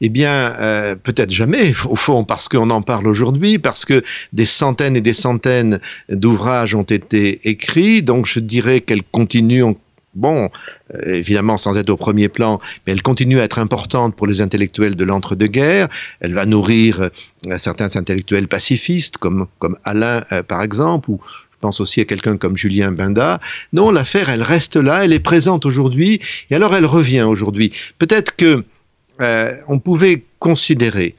Eh 0.04 0.10
bien, 0.10 0.56
euh, 0.60 0.96
peut-être 0.96 1.30
jamais, 1.30 1.74
au 1.86 1.96
fond, 1.96 2.24
parce 2.24 2.50
qu'on 2.50 2.72
en 2.72 2.82
parle 2.82 3.08
aujourd'hui, 3.08 3.60
parce 3.60 3.86
que 3.86 4.02
des 4.34 4.48
centaines 4.48 4.96
et 4.96 5.02
des 5.02 5.14
centaines 5.14 5.80
d'ouvrages 6.10 6.74
ont 6.74 6.82
été 6.82 7.48
écrits, 7.48 8.02
donc 8.02 8.26
je 8.26 8.40
dirais 8.40 8.82
qu'elle 8.82 9.04
continue 9.04 9.64
bon, 10.14 10.50
euh, 10.94 11.14
évidemment 11.14 11.58
sans 11.58 11.78
être 11.78 11.90
au 11.90 11.98
premier 11.98 12.30
plan, 12.30 12.60
mais 12.86 12.94
elle 12.94 13.02
continue 13.02 13.40
à 13.40 13.44
être 13.44 13.60
importante 13.60 14.16
pour 14.16 14.28
les 14.28 14.42
intellectuels 14.42 14.96
de 14.96 15.04
l'entre-deux-guerres. 15.04 15.88
Elle 16.20 16.34
va 16.34 16.46
nourrir 16.46 17.10
euh, 17.48 17.58
certains 17.58 17.96
intellectuels 17.96 18.48
pacifistes, 18.48 19.18
comme, 19.18 19.48
comme 19.60 19.78
Alain 19.84 20.24
euh, 20.32 20.44
par 20.44 20.62
exemple, 20.62 21.12
ou 21.12 21.20
je 21.52 21.58
pense 21.62 21.80
aussi 21.80 22.02
à 22.02 22.06
quelqu'un 22.06 22.38
comme 22.38 22.58
Julien 22.58 22.92
Binda. 22.92 23.40
Non, 23.72 23.92
l'affaire, 23.92 24.30
elle 24.30 24.42
reste 24.42 24.76
là, 24.78 25.06
elle 25.06 25.14
est 25.14 25.20
présente 25.20 25.66
aujourd'hui, 25.66 26.20
et 26.50 26.56
alors 26.56 26.76
elle 26.76 26.86
revient 26.86 27.22
aujourd'hui. 27.22 27.72
Peut-être 28.00 28.36
que 28.36 28.64
on 29.68 29.78
pouvait 29.78 30.24
considérer 30.40 31.14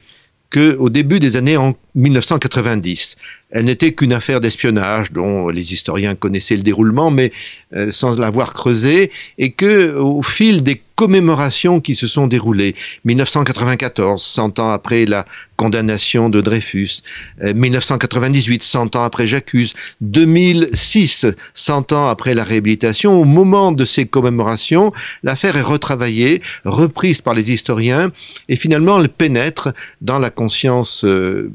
que 0.53 0.77
au 0.77 0.89
début 0.91 1.19
des 1.19 1.35
années 1.35 1.57
en 1.57 1.75
1990, 1.95 3.15
elle 3.49 3.65
n'était 3.65 3.91
qu'une 3.93 4.13
affaire 4.13 4.39
d'espionnage 4.39 5.11
dont 5.11 5.49
les 5.49 5.73
historiens 5.73 6.13
connaissaient 6.13 6.55
le 6.55 6.61
déroulement, 6.61 7.09
mais 7.09 7.31
euh, 7.75 7.91
sans 7.91 8.19
l'avoir 8.19 8.53
creusé, 8.53 9.11
et 9.39 9.51
que 9.51 9.95
au 9.95 10.21
fil 10.21 10.61
des 10.61 10.79
commémorations 11.03 11.81
qui 11.81 11.95
se 11.95 12.07
sont 12.07 12.27
déroulées, 12.27 12.75
1994, 13.03 14.23
100 14.23 14.59
ans 14.59 14.69
après 14.71 15.05
la 15.05 15.25
condamnation 15.57 16.29
de 16.29 16.39
Dreyfus, 16.39 17.01
1998, 17.41 18.61
euh, 18.61 18.63
100 18.63 18.95
ans 18.95 19.03
après 19.03 19.27
J'accuse, 19.27 19.73
2006, 19.99 21.25
100 21.53 21.91
ans 21.91 22.07
après 22.07 22.33
la 22.33 22.45
réhabilitation, 22.45 23.19
au 23.19 23.25
moment 23.25 23.73
de 23.73 23.83
ces 23.83 24.05
commémorations, 24.05 24.93
l'affaire 25.23 25.57
est 25.57 25.61
retravaillée, 25.61 26.41
reprise 26.63 27.19
par 27.19 27.33
les 27.33 27.51
historiens, 27.51 28.13
et 28.47 28.55
finalement 28.55 28.97
elle 29.01 29.09
pénètre 29.09 29.73
dans 29.99 30.19
la 30.19 30.29
conscience 30.29 31.03
euh, 31.03 31.51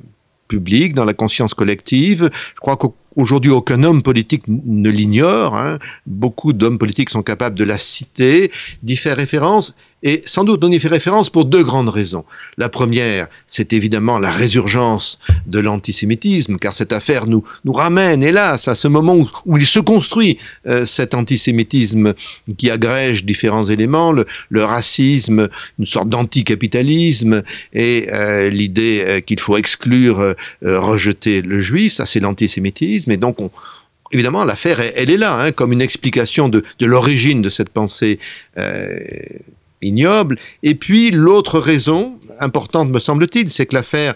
public, 0.46 0.92
dans 0.92 1.06
la 1.06 1.14
conscience 1.14 1.54
collective. 1.54 2.28
Je 2.54 2.60
crois 2.60 2.76
qu'aujourd'hui, 3.18 3.50
aucun 3.50 3.82
homme 3.82 4.02
politique 4.02 4.44
ne 4.46 4.90
l'ignore. 4.90 5.56
Hein. 5.56 5.78
Beaucoup 6.06 6.52
d'hommes 6.52 6.78
politiques 6.78 7.10
sont 7.10 7.22
capables 7.22 7.58
de 7.58 7.64
la 7.64 7.78
citer, 7.78 8.50
d'y 8.82 8.96
faire 8.96 9.16
référence 9.16 9.74
et 10.02 10.22
sans 10.26 10.44
doute 10.44 10.64
on 10.64 10.70
y 10.70 10.78
fait 10.78 10.88
référence 10.88 11.30
pour 11.30 11.44
deux 11.44 11.62
grandes 11.62 11.88
raisons. 11.88 12.24
La 12.56 12.68
première, 12.68 13.28
c'est 13.46 13.72
évidemment 13.72 14.18
la 14.18 14.30
résurgence 14.30 15.18
de 15.46 15.58
l'antisémitisme, 15.58 16.56
car 16.56 16.74
cette 16.74 16.92
affaire 16.92 17.26
nous, 17.26 17.44
ramène, 17.66 18.22
hélas, 18.22 18.68
à 18.68 18.74
ce 18.74 18.88
moment 18.88 19.16
où, 19.44 19.56
il 19.56 19.66
se 19.66 19.78
construit 19.80 20.38
euh, 20.66 20.86
cet 20.86 21.14
antisémitisme 21.14 22.14
qui 22.56 22.70
agrège 22.70 23.24
différents 23.24 23.64
éléments, 23.64 24.12
le, 24.12 24.64
racisme, 24.64 25.48
une 25.78 25.86
sorte 25.86 26.08
d'anticapitalisme, 26.08 27.42
et 27.72 28.08
euh, 28.12 28.50
l'idée 28.50 29.04
euh, 29.06 29.20
qu'il 29.20 29.40
faut 29.40 29.56
exclure, 29.56 30.34
rejeter 30.62 31.42
le 31.42 31.60
juif, 31.60 31.94
ça 31.94 32.06
c'est 32.06 32.20
l'antisémitisme. 32.20 33.10
Et 33.10 33.16
donc, 33.16 33.40
on, 33.40 33.50
évidemment, 34.12 34.44
l'affaire, 34.44 34.80
elle, 34.80 35.10
est 35.10 35.16
là, 35.16 35.40
hein, 35.40 35.52
comme 35.52 35.72
une 35.72 35.82
explication 35.82 36.48
de, 36.48 36.62
l'origine 36.80 37.42
de 37.42 37.48
cette 37.48 37.70
pensée 37.70 38.18
euh, 38.58 38.98
ignoble. 39.82 40.38
Et 40.62 40.74
puis, 40.74 41.10
l'autre 41.10 41.58
raison 41.58 42.18
importante, 42.40 42.90
me 42.90 42.98
semble-t-il, 42.98 43.50
c'est 43.50 43.66
que 43.66 43.74
l'affaire 43.74 44.14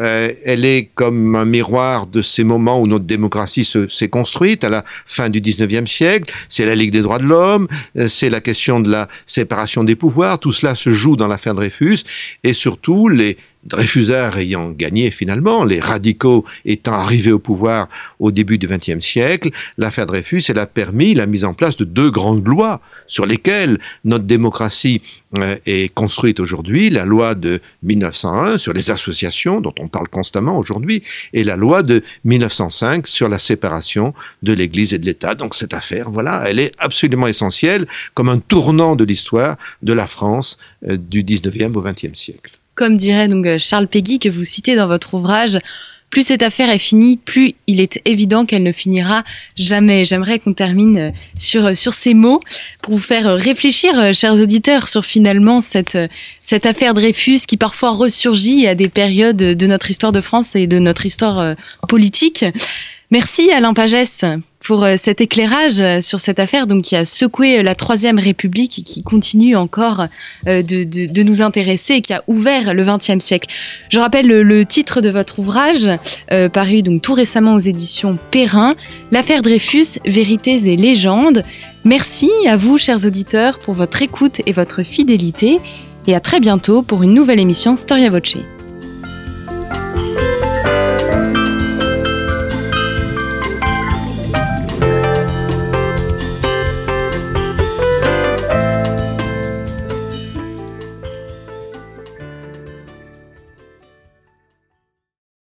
euh, 0.00 0.32
elle 0.44 0.64
est 0.64 0.90
comme 0.94 1.36
un 1.36 1.44
miroir 1.44 2.06
de 2.06 2.20
ces 2.20 2.42
moments 2.42 2.80
où 2.80 2.86
notre 2.86 3.04
démocratie 3.04 3.64
s'est 3.64 4.08
construite 4.08 4.64
à 4.64 4.68
la 4.68 4.82
fin 5.06 5.28
du 5.28 5.40
19e 5.40 5.86
siècle. 5.86 6.32
C'est 6.48 6.66
la 6.66 6.74
Ligue 6.74 6.90
des 6.90 7.02
droits 7.02 7.18
de 7.18 7.24
l'homme, 7.24 7.68
euh, 7.96 8.08
c'est 8.08 8.30
la 8.30 8.40
question 8.40 8.80
de 8.80 8.90
la 8.90 9.08
séparation 9.26 9.84
des 9.84 9.94
pouvoirs. 9.94 10.38
Tout 10.38 10.52
cela 10.52 10.74
se 10.74 10.92
joue 10.92 11.16
dans 11.16 11.28
l'affaire 11.28 11.54
Dreyfus 11.54 11.98
et 12.42 12.54
surtout 12.54 13.08
les 13.08 13.36
Dreyfusards 13.66 14.38
ayant 14.38 14.70
gagné 14.70 15.10
finalement, 15.10 15.64
les 15.64 15.80
radicaux 15.80 16.44
étant 16.64 16.92
arrivés 16.92 17.32
au 17.32 17.38
pouvoir 17.38 17.88
au 18.18 18.30
début 18.30 18.58
du 18.58 18.66
XXe 18.66 19.04
siècle, 19.04 19.50
l'affaire 19.78 20.06
Dreyfus, 20.06 20.42
elle 20.48 20.58
a 20.58 20.66
permis 20.66 21.14
la 21.14 21.26
mise 21.26 21.44
en 21.44 21.54
place 21.54 21.76
de 21.76 21.84
deux 21.84 22.10
grandes 22.10 22.46
lois 22.46 22.80
sur 23.06 23.26
lesquelles 23.26 23.78
notre 24.04 24.24
démocratie 24.24 25.02
euh, 25.38 25.56
est 25.66 25.92
construite 25.92 26.40
aujourd'hui, 26.40 26.90
la 26.90 27.04
loi 27.04 27.34
de 27.34 27.60
1901 27.82 28.58
sur 28.58 28.72
les 28.72 28.90
associations 28.90 29.60
dont 29.60 29.74
on 29.78 29.88
parle 29.88 30.08
constamment 30.08 30.58
aujourd'hui, 30.58 31.02
et 31.32 31.44
la 31.44 31.56
loi 31.56 31.82
de 31.82 32.02
1905 32.24 33.06
sur 33.06 33.28
la 33.28 33.38
séparation 33.38 34.14
de 34.42 34.52
l'Église 34.52 34.94
et 34.94 34.98
de 34.98 35.06
l'État. 35.06 35.34
Donc 35.34 35.54
cette 35.54 35.74
affaire, 35.74 36.10
voilà, 36.10 36.44
elle 36.46 36.58
est 36.58 36.72
absolument 36.78 37.26
essentielle 37.26 37.86
comme 38.14 38.28
un 38.28 38.38
tournant 38.38 38.96
de 38.96 39.04
l'histoire 39.04 39.56
de 39.82 39.92
la 39.92 40.06
France 40.06 40.58
euh, 40.88 40.96
du 40.96 41.24
19e 41.24 41.74
au 41.74 41.82
20e 41.82 42.14
siècle. 42.14 42.52
Comme 42.74 42.96
dirait 42.96 43.28
donc 43.28 43.46
euh, 43.46 43.58
Charles 43.58 43.86
Péguy 43.86 44.18
que 44.18 44.28
vous 44.28 44.44
citez 44.44 44.74
dans 44.74 44.86
votre 44.86 45.14
ouvrage, 45.14 45.58
plus 46.10 46.26
cette 46.26 46.42
affaire 46.42 46.70
est 46.70 46.78
finie, 46.78 47.16
plus 47.16 47.54
il 47.66 47.80
est 47.80 48.00
évident 48.04 48.46
qu'elle 48.46 48.62
ne 48.62 48.72
finira 48.72 49.24
jamais. 49.56 50.04
J'aimerais 50.04 50.38
qu'on 50.38 50.52
termine 50.52 50.98
euh, 50.98 51.10
sur, 51.34 51.66
euh, 51.66 51.74
sur 51.74 51.94
ces 51.94 52.14
mots 52.14 52.40
pour 52.82 52.94
vous 52.94 53.00
faire 53.00 53.34
réfléchir, 53.34 54.12
chers 54.12 54.34
auditeurs, 54.34 54.88
sur 54.88 55.04
finalement 55.04 55.60
cette, 55.60 55.98
cette 56.42 56.66
affaire 56.66 56.94
Dreyfus 56.94 57.40
qui 57.46 57.56
parfois 57.56 57.90
ressurgit 57.90 58.66
à 58.66 58.74
des 58.74 58.88
périodes 58.88 59.36
de 59.36 59.66
notre 59.66 59.90
histoire 59.90 60.12
de 60.12 60.20
France 60.20 60.56
et 60.56 60.66
de 60.66 60.78
notre 60.78 61.06
histoire 61.06 61.54
politique. 61.88 62.44
Merci 63.10 63.50
Alain 63.52 63.74
Pagès 63.74 64.24
pour 64.64 64.82
euh, 64.82 64.94
cet 64.96 65.20
éclairage 65.20 65.80
euh, 65.80 66.00
sur 66.00 66.18
cette 66.18 66.40
affaire 66.40 66.66
donc 66.66 66.82
qui 66.82 66.96
a 66.96 67.04
secoué 67.04 67.58
euh, 67.58 67.62
la 67.62 67.74
Troisième 67.74 68.18
République 68.18 68.78
et 68.78 68.82
qui 68.82 69.02
continue 69.02 69.54
encore 69.54 70.06
de, 70.46 71.22
nous 71.22 71.42
intéresser 71.42 71.94
et 71.94 72.00
qui 72.00 72.12
a 72.12 72.24
ouvert 72.26 72.72
le 72.72 72.84
XXe 72.84 73.22
siècle. 73.22 73.48
Je 73.90 74.00
rappelle 74.00 74.26
le, 74.26 74.64
titre 74.64 75.00
de 75.00 75.10
votre 75.10 75.38
ouvrage, 75.38 75.90
paru 76.52 76.82
donc 76.82 77.02
tout 77.02 77.12
récemment 77.12 77.54
aux 77.54 77.60
éditions 77.60 78.18
Perrin, 78.30 78.74
L'affaire 79.12 79.42
Dreyfus, 79.42 79.98
vérités 80.06 80.72
et 80.72 80.76
légendes. 80.76 81.42
Merci 81.84 82.30
à 82.48 82.56
vous, 82.56 82.78
chers 82.78 83.04
auditeurs, 83.04 83.58
pour 83.58 83.74
votre 83.74 84.00
écoute 84.00 84.40
et 84.46 84.52
votre 84.52 84.82
fidélité, 84.82 85.60
et 86.06 86.14
à 86.14 86.20
très 86.20 86.40
bientôt 86.40 86.82
pour 86.82 87.02
une 87.02 87.12
nouvelle 87.12 87.40
émission 87.40 87.76
Storia 87.76 88.08
Voce. 88.08 88.36